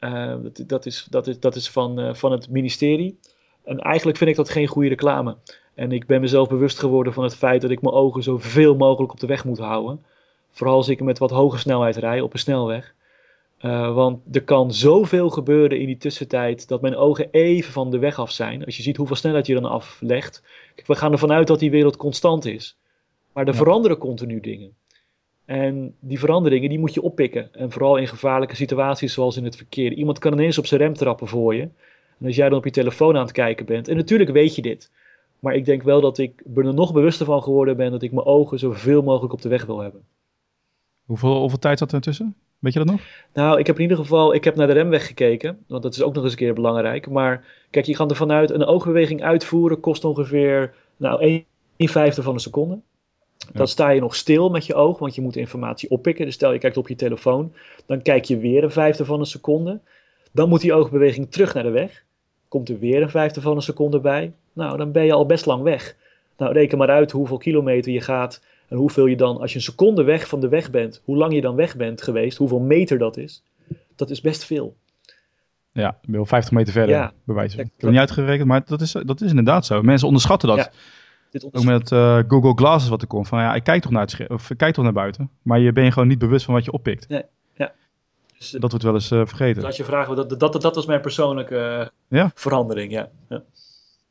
Uh, 0.00 0.34
dat, 0.66 0.86
is, 0.86 1.06
dat, 1.10 1.26
is, 1.26 1.40
dat 1.40 1.56
is 1.56 1.70
van, 1.70 2.00
uh, 2.00 2.14
van 2.14 2.32
het 2.32 2.50
ministerie. 2.50 3.18
En 3.64 3.78
eigenlijk 3.78 4.18
vind 4.18 4.30
ik 4.30 4.36
dat 4.36 4.50
geen 4.50 4.66
goede 4.66 4.88
reclame. 4.88 5.36
En 5.80 5.92
ik 5.92 6.06
ben 6.06 6.20
mezelf 6.20 6.48
bewust 6.48 6.78
geworden 6.78 7.12
van 7.12 7.24
het 7.24 7.36
feit 7.36 7.60
dat 7.60 7.70
ik 7.70 7.82
mijn 7.82 7.94
ogen 7.94 8.22
zoveel 8.22 8.76
mogelijk 8.76 9.12
op 9.12 9.20
de 9.20 9.26
weg 9.26 9.44
moet 9.44 9.58
houden. 9.58 10.04
Vooral 10.50 10.76
als 10.76 10.88
ik 10.88 11.00
met 11.00 11.18
wat 11.18 11.30
hoge 11.30 11.58
snelheid 11.58 11.96
rij 11.96 12.20
op 12.20 12.32
een 12.32 12.38
snelweg. 12.38 12.94
Uh, 13.62 13.94
want 13.94 14.20
er 14.32 14.42
kan 14.42 14.72
zoveel 14.72 15.30
gebeuren 15.30 15.78
in 15.78 15.86
die 15.86 15.96
tussentijd 15.96 16.68
dat 16.68 16.80
mijn 16.80 16.96
ogen 16.96 17.28
even 17.30 17.72
van 17.72 17.90
de 17.90 17.98
weg 17.98 18.18
af 18.18 18.30
zijn. 18.30 18.64
Als 18.64 18.76
je 18.76 18.82
ziet 18.82 18.96
hoeveel 18.96 19.16
snelheid 19.16 19.46
je 19.46 19.54
dan 19.54 19.64
aflegt. 19.64 20.42
Kijk, 20.74 20.86
we 20.86 20.94
gaan 20.94 21.12
ervan 21.12 21.32
uit 21.32 21.46
dat 21.46 21.58
die 21.58 21.70
wereld 21.70 21.96
constant 21.96 22.44
is. 22.44 22.76
Maar 23.32 23.46
er 23.46 23.54
veranderen 23.54 23.98
continu 23.98 24.40
dingen. 24.40 24.74
En 25.44 25.94
die 26.00 26.18
veranderingen 26.18 26.68
die 26.68 26.78
moet 26.78 26.94
je 26.94 27.02
oppikken. 27.02 27.48
En 27.52 27.70
vooral 27.70 27.96
in 27.96 28.08
gevaarlijke 28.08 28.56
situaties 28.56 29.12
zoals 29.12 29.36
in 29.36 29.44
het 29.44 29.56
verkeer. 29.56 29.92
Iemand 29.92 30.18
kan 30.18 30.32
ineens 30.32 30.58
op 30.58 30.66
zijn 30.66 30.80
rem 30.80 30.94
trappen 30.94 31.28
voor 31.28 31.54
je. 31.54 31.68
En 32.18 32.26
als 32.26 32.36
jij 32.36 32.48
dan 32.48 32.58
op 32.58 32.64
je 32.64 32.70
telefoon 32.70 33.16
aan 33.16 33.22
het 33.22 33.32
kijken 33.32 33.66
bent. 33.66 33.88
En 33.88 33.96
natuurlijk 33.96 34.30
weet 34.30 34.54
je 34.54 34.62
dit. 34.62 34.90
Maar 35.40 35.54
ik 35.54 35.64
denk 35.64 35.82
wel 35.82 36.00
dat 36.00 36.18
ik 36.18 36.42
er 36.54 36.74
nog 36.74 36.92
bewuster 36.92 37.26
van 37.26 37.42
geworden 37.42 37.76
ben 37.76 37.90
dat 37.90 38.02
ik 38.02 38.12
mijn 38.12 38.26
ogen 38.26 38.58
zoveel 38.58 39.02
mogelijk 39.02 39.32
op 39.32 39.42
de 39.42 39.48
weg 39.48 39.66
wil 39.66 39.78
hebben. 39.78 40.02
Hoeveel, 41.04 41.40
hoeveel 41.40 41.58
tijd 41.58 41.78
zat 41.78 41.92
er 41.92 42.00
tussen? 42.00 42.34
Weet 42.58 42.72
je 42.72 42.78
dat 42.78 42.88
nog? 42.88 43.00
Nou, 43.32 43.58
ik 43.58 43.66
heb 43.66 43.76
in 43.76 43.82
ieder 43.82 43.96
geval 43.96 44.34
ik 44.34 44.44
heb 44.44 44.56
naar 44.56 44.66
de 44.66 44.72
remweg 44.72 45.06
gekeken. 45.06 45.64
Want 45.66 45.82
dat 45.82 45.94
is 45.94 46.02
ook 46.02 46.14
nog 46.14 46.22
eens 46.22 46.32
een 46.32 46.38
keer 46.38 46.54
belangrijk. 46.54 47.10
Maar 47.10 47.44
kijk, 47.70 47.86
je 47.86 47.96
gaat 47.96 48.10
ervan 48.10 48.32
uit, 48.32 48.50
een 48.50 48.64
oogbeweging 48.64 49.22
uitvoeren 49.22 49.80
kost 49.80 50.04
ongeveer 50.04 50.74
nou, 50.96 51.20
1 51.20 51.44
vijfde 51.88 52.22
van 52.22 52.34
een 52.34 52.40
seconde. 52.40 52.80
Dan 53.52 53.68
sta 53.68 53.88
je 53.88 54.00
nog 54.00 54.14
stil 54.14 54.50
met 54.50 54.66
je 54.66 54.74
oog, 54.74 54.98
want 54.98 55.14
je 55.14 55.20
moet 55.20 55.36
informatie 55.36 55.90
oppikken. 55.90 56.24
Dus 56.24 56.34
stel 56.34 56.52
je 56.52 56.58
kijkt 56.58 56.76
op 56.76 56.88
je 56.88 56.94
telefoon, 56.94 57.52
dan 57.86 58.02
kijk 58.02 58.24
je 58.24 58.38
weer 58.38 58.64
een 58.64 58.70
vijfde 58.70 59.04
van 59.04 59.20
een 59.20 59.26
seconde. 59.26 59.80
Dan 60.32 60.48
moet 60.48 60.60
die 60.60 60.72
oogbeweging 60.72 61.30
terug 61.30 61.54
naar 61.54 61.62
de 61.62 61.70
weg. 61.70 62.04
Komt 62.48 62.68
er 62.68 62.78
weer 62.78 63.02
een 63.02 63.10
vijfde 63.10 63.40
van 63.40 63.56
een 63.56 63.62
seconde 63.62 64.00
bij. 64.00 64.32
Nou, 64.52 64.76
dan 64.76 64.92
ben 64.92 65.04
je 65.04 65.12
al 65.12 65.26
best 65.26 65.46
lang 65.46 65.62
weg. 65.62 65.96
Nou, 66.36 66.52
reken 66.52 66.78
maar 66.78 66.90
uit 66.90 67.10
hoeveel 67.10 67.38
kilometer 67.38 67.92
je 67.92 68.00
gaat 68.00 68.42
en 68.68 68.76
hoeveel 68.76 69.06
je 69.06 69.16
dan, 69.16 69.40
als 69.40 69.50
je 69.50 69.56
een 69.56 69.64
seconde 69.64 70.02
weg 70.02 70.28
van 70.28 70.40
de 70.40 70.48
weg 70.48 70.70
bent, 70.70 71.02
hoe 71.04 71.16
lang 71.16 71.34
je 71.34 71.40
dan 71.40 71.54
weg 71.54 71.76
bent 71.76 72.02
geweest, 72.02 72.38
hoeveel 72.38 72.60
meter 72.60 72.98
dat 72.98 73.16
is. 73.16 73.42
Dat 73.96 74.10
is 74.10 74.20
best 74.20 74.44
veel. 74.44 74.76
Ja, 75.72 75.98
wel 76.06 76.26
50 76.26 76.52
meter 76.52 76.72
verder, 76.72 76.94
ja, 76.94 77.12
bewijzen. 77.24 77.58
Ik 77.58 77.64
heb 77.64 77.80
het 77.80 77.90
niet 77.90 77.98
uitgerekend, 77.98 78.48
maar 78.48 78.62
dat 78.64 78.80
is, 78.80 78.92
dat 78.92 79.20
is 79.20 79.30
inderdaad 79.30 79.66
zo. 79.66 79.82
Mensen 79.82 80.06
onderschatten 80.06 80.48
dat. 80.48 80.56
Ja. 80.56 80.70
Ook 81.52 81.64
met 81.64 81.90
uh, 81.90 82.18
Google 82.28 82.52
Glasses 82.54 82.90
wat 82.90 83.02
er 83.02 83.06
komt. 83.08 83.28
Van 83.28 83.40
ja, 83.40 83.54
ik 83.54 83.62
kijk 83.62 83.82
toch 83.82 83.90
naar 83.90 84.02
het 84.02 84.28
of 84.28 84.50
ik 84.50 84.56
kijk 84.56 84.74
toch 84.74 84.84
naar 84.84 84.92
buiten. 84.92 85.30
Maar 85.42 85.58
je 85.58 85.72
bent 85.72 85.92
gewoon 85.92 86.08
niet 86.08 86.18
bewust 86.18 86.44
van 86.44 86.54
wat 86.54 86.64
je 86.64 86.72
oppikt. 86.72 87.08
Nee, 87.08 87.22
ja. 87.54 87.72
Dus, 88.38 88.50
dat 88.50 88.70
wordt 88.70 88.84
wel 88.84 88.94
eens 88.94 89.10
uh, 89.10 89.26
vergeten. 89.26 89.54
Dus 89.54 89.64
als 89.64 89.76
je 89.76 89.84
vraagt, 89.84 90.16
dat, 90.16 90.28
dat, 90.28 90.52
dat, 90.52 90.62
dat 90.62 90.74
was 90.74 90.86
mijn 90.86 91.00
persoonlijke 91.00 91.90
ja? 92.08 92.30
verandering, 92.34 92.92
ja. 92.92 93.08
ja. 93.28 93.42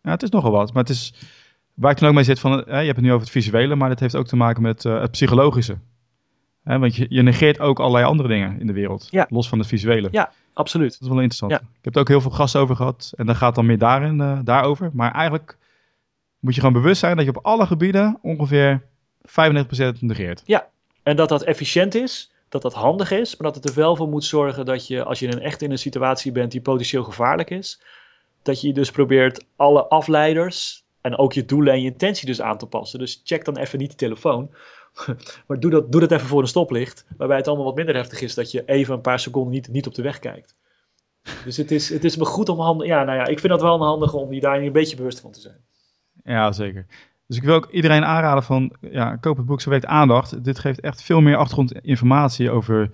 Ja, 0.02 0.12
het 0.12 0.24
is 0.24 0.30
nogal 0.30 0.52
wat. 0.52 0.74
Maar 0.74 0.84
het 0.84 0.92
is, 0.92 1.14
waar 1.74 1.92
ik 1.92 1.98
toen 1.98 2.08
ook 2.08 2.14
mee 2.14 2.24
zit, 2.24 2.40
van, 2.40 2.52
je 2.52 2.74
hebt 2.74 2.88
het 2.88 3.02
nu 3.02 3.10
over 3.10 3.22
het 3.22 3.30
visuele, 3.30 3.76
maar 3.76 3.90
dat 3.90 4.00
heeft 4.00 4.16
ook 4.16 4.28
te 4.28 4.36
maken 4.36 4.62
met 4.62 4.84
uh, 4.84 5.02
het 5.02 5.12
psychologische. 5.12 5.78
want 6.64 6.96
je, 6.96 7.06
je 7.10 7.22
negeert 7.22 7.60
ook 7.60 7.80
allerlei 7.80 8.06
andere 8.06 8.30
dingen 8.30 8.60
in 8.60 8.68
de 8.68 8.74
wereld, 8.74 9.08
ja. 9.12 9.26
los 9.30 9.50
van 9.50 9.60
het 9.60 9.68
visuele. 9.68 10.08
Ja, 10.12 10.32
absoluut. 10.54 10.92
Dat 10.92 11.02
is 11.02 11.08
wel 11.08 11.18
interessant. 11.18 11.52
Ja. 11.52 11.58
Ik 11.58 11.84
heb 11.84 11.96
er 11.96 12.02
ook 12.02 12.08
heel 12.08 12.22
veel 12.22 12.32
gasten 12.32 12.62
over 12.62 12.76
gehad 12.76 13.14
en 13.16 13.26
dan 13.26 13.36
gaat 13.36 13.56
dan 13.56 13.66
meer 13.66 13.78
daarin, 13.78 14.42
daarover. 14.44 14.90
Maar 14.94 15.12
eigenlijk 15.12 15.58
moet 16.40 16.56
je 16.56 16.62
gewoon 16.62 16.82
bewust 16.82 17.00
zijn 17.00 17.16
dat 17.16 17.26
je 17.26 17.36
op 17.36 17.46
alle 17.46 17.66
gebieden 17.66 18.18
ongeveer 18.22 18.82
95% 19.22 20.00
negeert. 20.00 20.42
Ja, 20.46 20.70
en 21.04 21.16
dat 21.16 21.30
dat 21.30 21.44
efficiënt 21.44 21.96
is, 21.96 22.32
dat 22.50 22.62
dat 22.62 22.74
handig 22.74 23.12
is, 23.12 23.38
maar 23.38 23.52
dat 23.52 23.64
het 23.64 23.70
er 23.70 23.80
wel 23.80 23.96
voor 23.96 24.08
moet 24.08 24.24
zorgen 24.24 24.66
dat 24.66 24.88
je, 24.88 25.04
als 25.04 25.20
je 25.20 25.28
een 25.28 25.42
echt 25.42 25.62
in 25.62 25.72
een 25.72 25.78
situatie 25.78 26.32
bent 26.32 26.52
die 26.52 26.62
potentieel 26.62 27.04
gevaarlijk 27.04 27.50
is, 27.50 27.82
dat 28.42 28.62
je 28.62 28.74
dus 28.74 28.92
probeert 28.92 29.46
alle 29.56 29.88
afleiders 29.88 30.86
en 31.02 31.18
ook 31.18 31.34
je 31.34 31.46
doelen 31.46 31.74
en 31.74 31.82
je 31.82 31.92
intentie 31.92 32.26
dus 32.26 32.42
aan 32.42 32.58
te 32.58 32.66
passen. 32.66 33.00
Dus 33.00 33.22
check 33.24 33.46
dan 33.46 33.58
even 33.58 33.80
niet 33.80 33.90
de 33.90 33.96
telefoon, 33.96 34.50
maar 35.48 35.60
doe 35.60 35.72
dat, 35.72 35.92
doe 35.92 36.02
dat 36.02 36.12
even 36.12 36.28
voor 36.28 36.42
een 36.42 36.48
stoplicht, 36.48 37.06
waarbij 37.18 37.38
het 37.38 37.48
allemaal 37.48 37.66
wat 37.66 37.76
minder 37.76 37.96
heftig 37.96 38.22
is 38.22 38.34
dat 38.34 38.52
je 38.52 38.64
even 38.66 38.94
een 38.94 39.02
paar 39.02 39.20
seconden 39.20 39.54
niet, 39.54 39.68
niet 39.68 39.88
op 39.88 39.96
de 39.96 40.02
weg 40.02 40.20
kijkt. 40.20 40.56
Dus 41.44 41.58
het 41.58 41.72
is, 41.72 41.90
het 41.90 42.04
is 42.04 42.18
me 42.18 42.26
goed 42.26 42.50
om 42.50 42.60
handig. 42.60 42.88
Ja, 42.88 43.04
nou 43.04 43.18
ja, 43.18 43.26
ik 43.26 43.40
vind 43.40 43.52
dat 43.52 43.62
wel 43.62 43.74
een 43.74 43.82
handige 43.82 44.18
om 44.18 44.34
je 44.34 44.40
daar 44.40 44.62
een 44.62 44.72
beetje 44.72 44.96
bewust 44.96 45.20
van 45.20 45.32
te 45.32 45.40
zijn. 45.40 45.58
Ja, 46.24 46.52
zeker. 46.52 46.86
Dus 47.28 47.38
ik 47.38 47.44
wil 47.44 47.56
ook 47.56 47.72
iedereen 47.72 48.06
aanraden 48.06 48.44
van, 48.44 48.76
ja, 48.82 49.16
koop 49.16 49.38
het 49.38 49.46
boek 49.46 49.62
Zo 49.62 49.70
Werkt 49.70 49.86
Aandacht. 49.86 50.44
Dit 50.44 50.60
geeft 50.60 50.80
echt 50.80 51.02
veel 51.02 51.22
meer 51.22 51.36
achtergrondinformatie 51.36 52.52
over, 52.52 52.92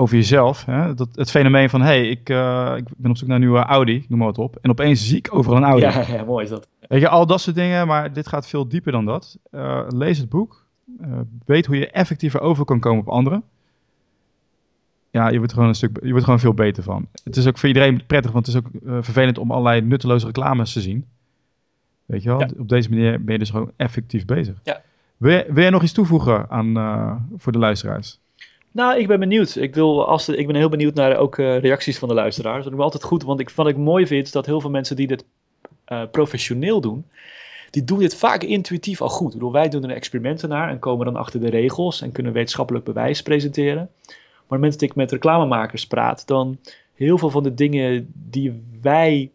over 0.00 0.16
jezelf. 0.16 0.64
Hè? 0.64 0.94
Dat, 0.94 1.08
het 1.14 1.30
fenomeen 1.30 1.70
van, 1.70 1.80
hey, 1.80 2.08
ik, 2.08 2.28
uh, 2.28 2.72
ik 2.76 2.84
ben 2.96 3.10
op 3.10 3.16
zoek 3.16 3.28
naar 3.28 3.36
een 3.36 3.42
nieuwe 3.42 3.64
Audi, 3.64 4.04
noem 4.08 4.18
maar 4.18 4.28
wat 4.28 4.38
op. 4.38 4.56
En 4.60 4.70
opeens 4.70 5.08
zie 5.08 5.16
ik 5.16 5.34
overal 5.34 5.56
een 5.56 5.64
Audi. 5.64 5.86
Ja, 5.86 6.04
ja, 6.16 6.24
mooi 6.24 6.44
is 6.44 6.50
dat. 6.50 6.68
Weet 6.80 7.00
je, 7.00 7.08
al 7.08 7.26
dat 7.26 7.40
soort 7.40 7.56
dingen, 7.56 7.86
maar 7.86 8.12
dit 8.12 8.28
gaat 8.28 8.46
veel 8.46 8.68
dieper 8.68 8.92
dan 8.92 9.04
dat. 9.04 9.38
Uh, 9.50 9.86
lees 9.88 10.18
het 10.18 10.28
boek. 10.28 10.66
Uh, 11.00 11.18
weet 11.44 11.66
hoe 11.66 11.76
je 11.76 11.90
effectiever 11.90 12.40
over 12.40 12.64
kan 12.64 12.80
komen 12.80 13.00
op 13.00 13.08
anderen. 13.08 13.42
Ja, 15.10 15.28
je 15.28 15.38
wordt, 15.38 15.52
gewoon 15.52 15.68
een 15.68 15.74
stuk, 15.74 15.98
je 16.02 16.10
wordt 16.10 16.24
gewoon 16.24 16.40
veel 16.40 16.54
beter 16.54 16.82
van. 16.82 17.06
Het 17.24 17.36
is 17.36 17.46
ook 17.46 17.58
voor 17.58 17.68
iedereen 17.68 18.06
prettig, 18.06 18.32
want 18.32 18.46
het 18.46 18.54
is 18.54 18.62
ook 18.62 19.02
vervelend 19.04 19.38
om 19.38 19.50
allerlei 19.50 19.80
nutteloze 19.80 20.26
reclames 20.26 20.72
te 20.72 20.80
zien. 20.80 21.06
Weet 22.06 22.22
je 22.22 22.28
wel? 22.28 22.48
Op 22.58 22.68
deze 22.68 22.88
manier 22.90 23.24
ben 23.24 23.32
je 23.32 23.38
dus 23.38 23.50
gewoon 23.50 23.72
effectief 23.76 24.24
bezig. 24.24 24.60
Ja. 24.62 24.82
Wil, 25.16 25.32
je, 25.32 25.46
wil 25.48 25.62
jij 25.62 25.70
nog 25.70 25.82
iets 25.82 25.92
toevoegen 25.92 26.50
aan, 26.50 27.28
voor 27.36 27.52
de 27.52 27.58
luisteraars? 27.58 28.20
Nou, 28.72 28.98
ik 28.98 29.06
ben 29.06 29.20
benieuwd. 29.20 29.56
Ik, 29.56 29.74
wil, 29.74 30.06
als 30.06 30.28
ik 30.28 30.46
ben 30.46 30.56
heel 30.56 30.68
benieuwd 30.68 30.94
naar 30.94 31.16
ook 31.16 31.38
uh, 31.38 31.58
reacties 31.58 31.98
van 31.98 32.08
de 32.08 32.14
luisteraars. 32.14 32.64
Dat 32.64 32.72
is 32.72 32.78
altijd 32.78 33.02
goed, 33.02 33.22
want 33.22 33.40
ik, 33.40 33.50
wat 33.50 33.68
ik 33.68 33.76
mooi 33.76 34.06
vind, 34.06 34.26
is 34.26 34.32
dat 34.32 34.46
heel 34.46 34.60
veel 34.60 34.70
mensen 34.70 34.96
die 34.96 35.06
dit 35.06 35.24
uh, 35.88 36.02
professioneel 36.10 36.80
doen, 36.80 37.04
die 37.70 37.84
doen 37.84 37.98
dit 37.98 38.16
vaak 38.16 38.42
intuïtief 38.42 39.00
al 39.00 39.08
goed. 39.08 39.32
bedoel, 39.32 39.52
wij 39.52 39.68
doen 39.68 39.84
er 39.84 39.90
experimenten 39.90 40.48
naar 40.48 40.70
en 40.70 40.78
komen 40.78 41.06
dan 41.06 41.16
achter 41.16 41.40
de 41.40 41.50
regels 41.50 42.00
en 42.00 42.12
kunnen 42.12 42.32
wetenschappelijk 42.32 42.84
bewijs 42.84 43.22
presenteren. 43.22 43.90
Maar 44.46 44.58
op 44.58 44.64
het 44.64 44.72
dat 44.72 44.82
ik 44.82 44.94
met 44.94 45.12
reclamemakers 45.12 45.86
praat, 45.86 46.26
dan 46.26 46.58
heel 46.94 47.18
veel 47.18 47.30
van 47.30 47.42
de 47.42 47.54
dingen 47.54 48.12
die 48.14 48.62
wij 48.80 49.30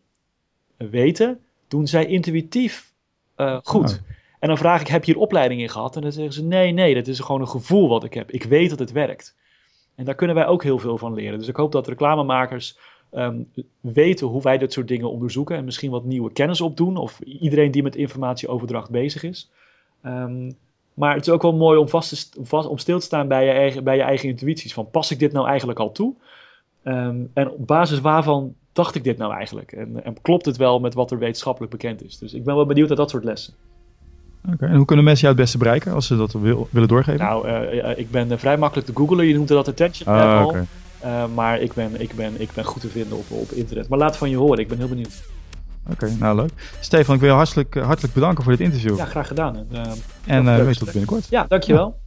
weten, 0.78 1.40
doen 1.68 1.88
zij 1.88 2.06
intuïtief 2.06 2.92
uh, 3.38 3.58
goed. 3.64 3.92
Oh. 3.92 4.15
En 4.40 4.48
dan 4.48 4.58
vraag 4.58 4.82
ik, 4.82 4.88
heb 4.88 5.04
je 5.04 5.12
hier 5.14 5.22
opleiding 5.22 5.62
in 5.62 5.70
gehad? 5.70 5.96
En 5.96 6.02
dan 6.02 6.12
zeggen 6.12 6.34
ze, 6.34 6.44
nee, 6.44 6.72
nee, 6.72 6.94
dat 6.94 7.08
is 7.08 7.20
gewoon 7.20 7.42
een 7.42 7.48
gevoel 7.48 7.88
wat 7.88 8.04
ik 8.04 8.14
heb. 8.14 8.32
Ik 8.32 8.44
weet 8.44 8.70
dat 8.70 8.80
het 8.80 8.92
werkt. 8.92 9.36
En 9.96 10.06
daar 10.06 10.16
kunnen 10.16 10.36
wij 10.36 10.48
ook 10.48 10.64
heel 10.64 10.80
veel 10.80 10.98
van 10.98 11.14
leren. 11.14 11.40
Dus 11.40 11.48
ik 11.48 11.56
hoop 11.56 11.72
dat 11.72 11.88
reclamemakers 11.88 12.78
um, 13.14 13.52
weten 13.82 14.28
hoe 14.28 14.42
wij 14.42 14.58
dit 14.58 14.74
soort 14.74 14.88
dingen 14.88 15.12
onderzoeken. 15.12 15.56
En 15.56 15.66
misschien 15.66 15.92
wat 15.92 16.04
nieuwe 16.04 16.32
kennis 16.32 16.62
opdoen. 16.62 16.98
Of 16.98 17.20
iedereen 17.20 17.72
die 17.72 17.84
met 17.84 17.96
informatieoverdracht 17.96 18.90
bezig 18.90 19.24
is. 19.24 19.52
Um, 20.06 20.58
maar 20.94 21.16
het 21.16 21.28
is 21.28 21.34
ook 21.34 21.42
wel 21.42 21.56
mooi 21.56 21.80
om, 21.80 21.90
vast 21.90 22.38
om 22.68 22.78
stil 22.78 23.00
te 23.00 23.06
staan 23.06 23.28
bij 23.28 23.46
je, 23.46 23.52
eigen, 23.52 23.84
bij 23.84 23.96
je 23.96 24.02
eigen 24.02 24.30
intuïties. 24.30 24.74
Van 24.74 24.90
pas 24.90 25.12
ik 25.12 25.20
dit 25.20 25.32
nou 25.32 25.48
eigenlijk 25.48 25.80
al 25.80 25.92
toe? 25.92 26.14
Um, 26.84 27.32
en 27.34 27.52
op 27.52 27.68
basis 27.68 28.02
waarvan 28.02 28.56
dacht 28.74 28.96
ik 28.96 29.04
dit 29.04 29.18
nou 29.18 29.34
eigenlijk? 29.34 29.72
En, 29.72 30.04
en, 30.04 30.22
klopt 30.22 30.46
het 30.46 30.58
wel 30.58 30.80
met 30.80 30.94
wat 30.94 31.12
er 31.12 31.18
wetenschappelijk 31.18 31.72
bekend 31.72 32.04
is? 32.04 32.18
Dus 32.18 32.34
ik 32.34 32.44
ben 32.44 32.56
wel 32.56 32.66
benieuwd 32.66 32.88
naar 32.88 32.98
dat 32.98 33.10
soort 33.10 33.24
lessen. 33.24 33.54
Oké, 34.54 34.66
en 34.66 34.76
hoe 34.76 34.86
kunnen 34.86 35.06
mensen 35.06 35.24
jou 35.24 35.34
het 35.36 35.44
beste 35.44 35.58
bereiken 35.58 35.94
als 35.94 36.08
ze 36.08 36.18
dat 36.18 36.34
wil, 36.34 36.68
willen 36.72 36.88
doorgeven? 36.88 37.26
Nou, 37.26 37.48
uh, 37.48 37.98
ik 37.98 38.12
ben 38.12 38.40
vrij 38.40 38.58
makkelijk 38.58 38.88
te 38.88 38.96
googlen. 38.96 39.26
Je 39.26 39.34
noemt 39.34 39.48
dat 39.48 39.68
attention 39.68 40.16
ah, 40.16 40.46
okay. 40.46 40.66
uh, 41.04 41.24
maar 41.36 41.62
ik 41.62 41.74
ben, 41.74 42.02
ik, 42.02 42.16
ben, 42.16 42.42
ik 42.42 42.50
ben 42.54 42.64
goed 42.64 42.82
te 42.82 42.90
vinden 42.90 43.18
op, 43.18 43.26
op 43.30 43.52
internet. 43.52 43.88
Maar 43.88 44.00
laat 44.00 44.18
van 44.18 44.30
je 44.30 44.38
horen, 44.38 44.60
ik 44.60 44.68
ben 44.68 44.78
heel 44.78 44.88
benieuwd. 44.88 45.24
Oké, 45.92 46.12
nou 46.20 46.36
leuk. 46.36 46.52
Stefan, 46.80 47.16
ik 47.16 47.22
wil 47.22 47.30
je 47.30 47.36
hartelijk, 47.36 47.76
hartelijk 47.76 48.14
bedanken 48.14 48.44
voor 48.44 48.52
dit 48.52 48.62
interview. 48.62 48.98
Ja, 48.98 49.06
graag 49.06 49.28
gedaan. 49.28 49.56
En, 49.56 49.68
uh, 49.72 50.36
en 50.36 50.46
uh, 50.46 50.70
tot 50.70 50.86
binnenkort. 50.86 51.28
Ja, 51.30 51.46
dankjewel. 51.48 51.98
Ja. 52.00 52.05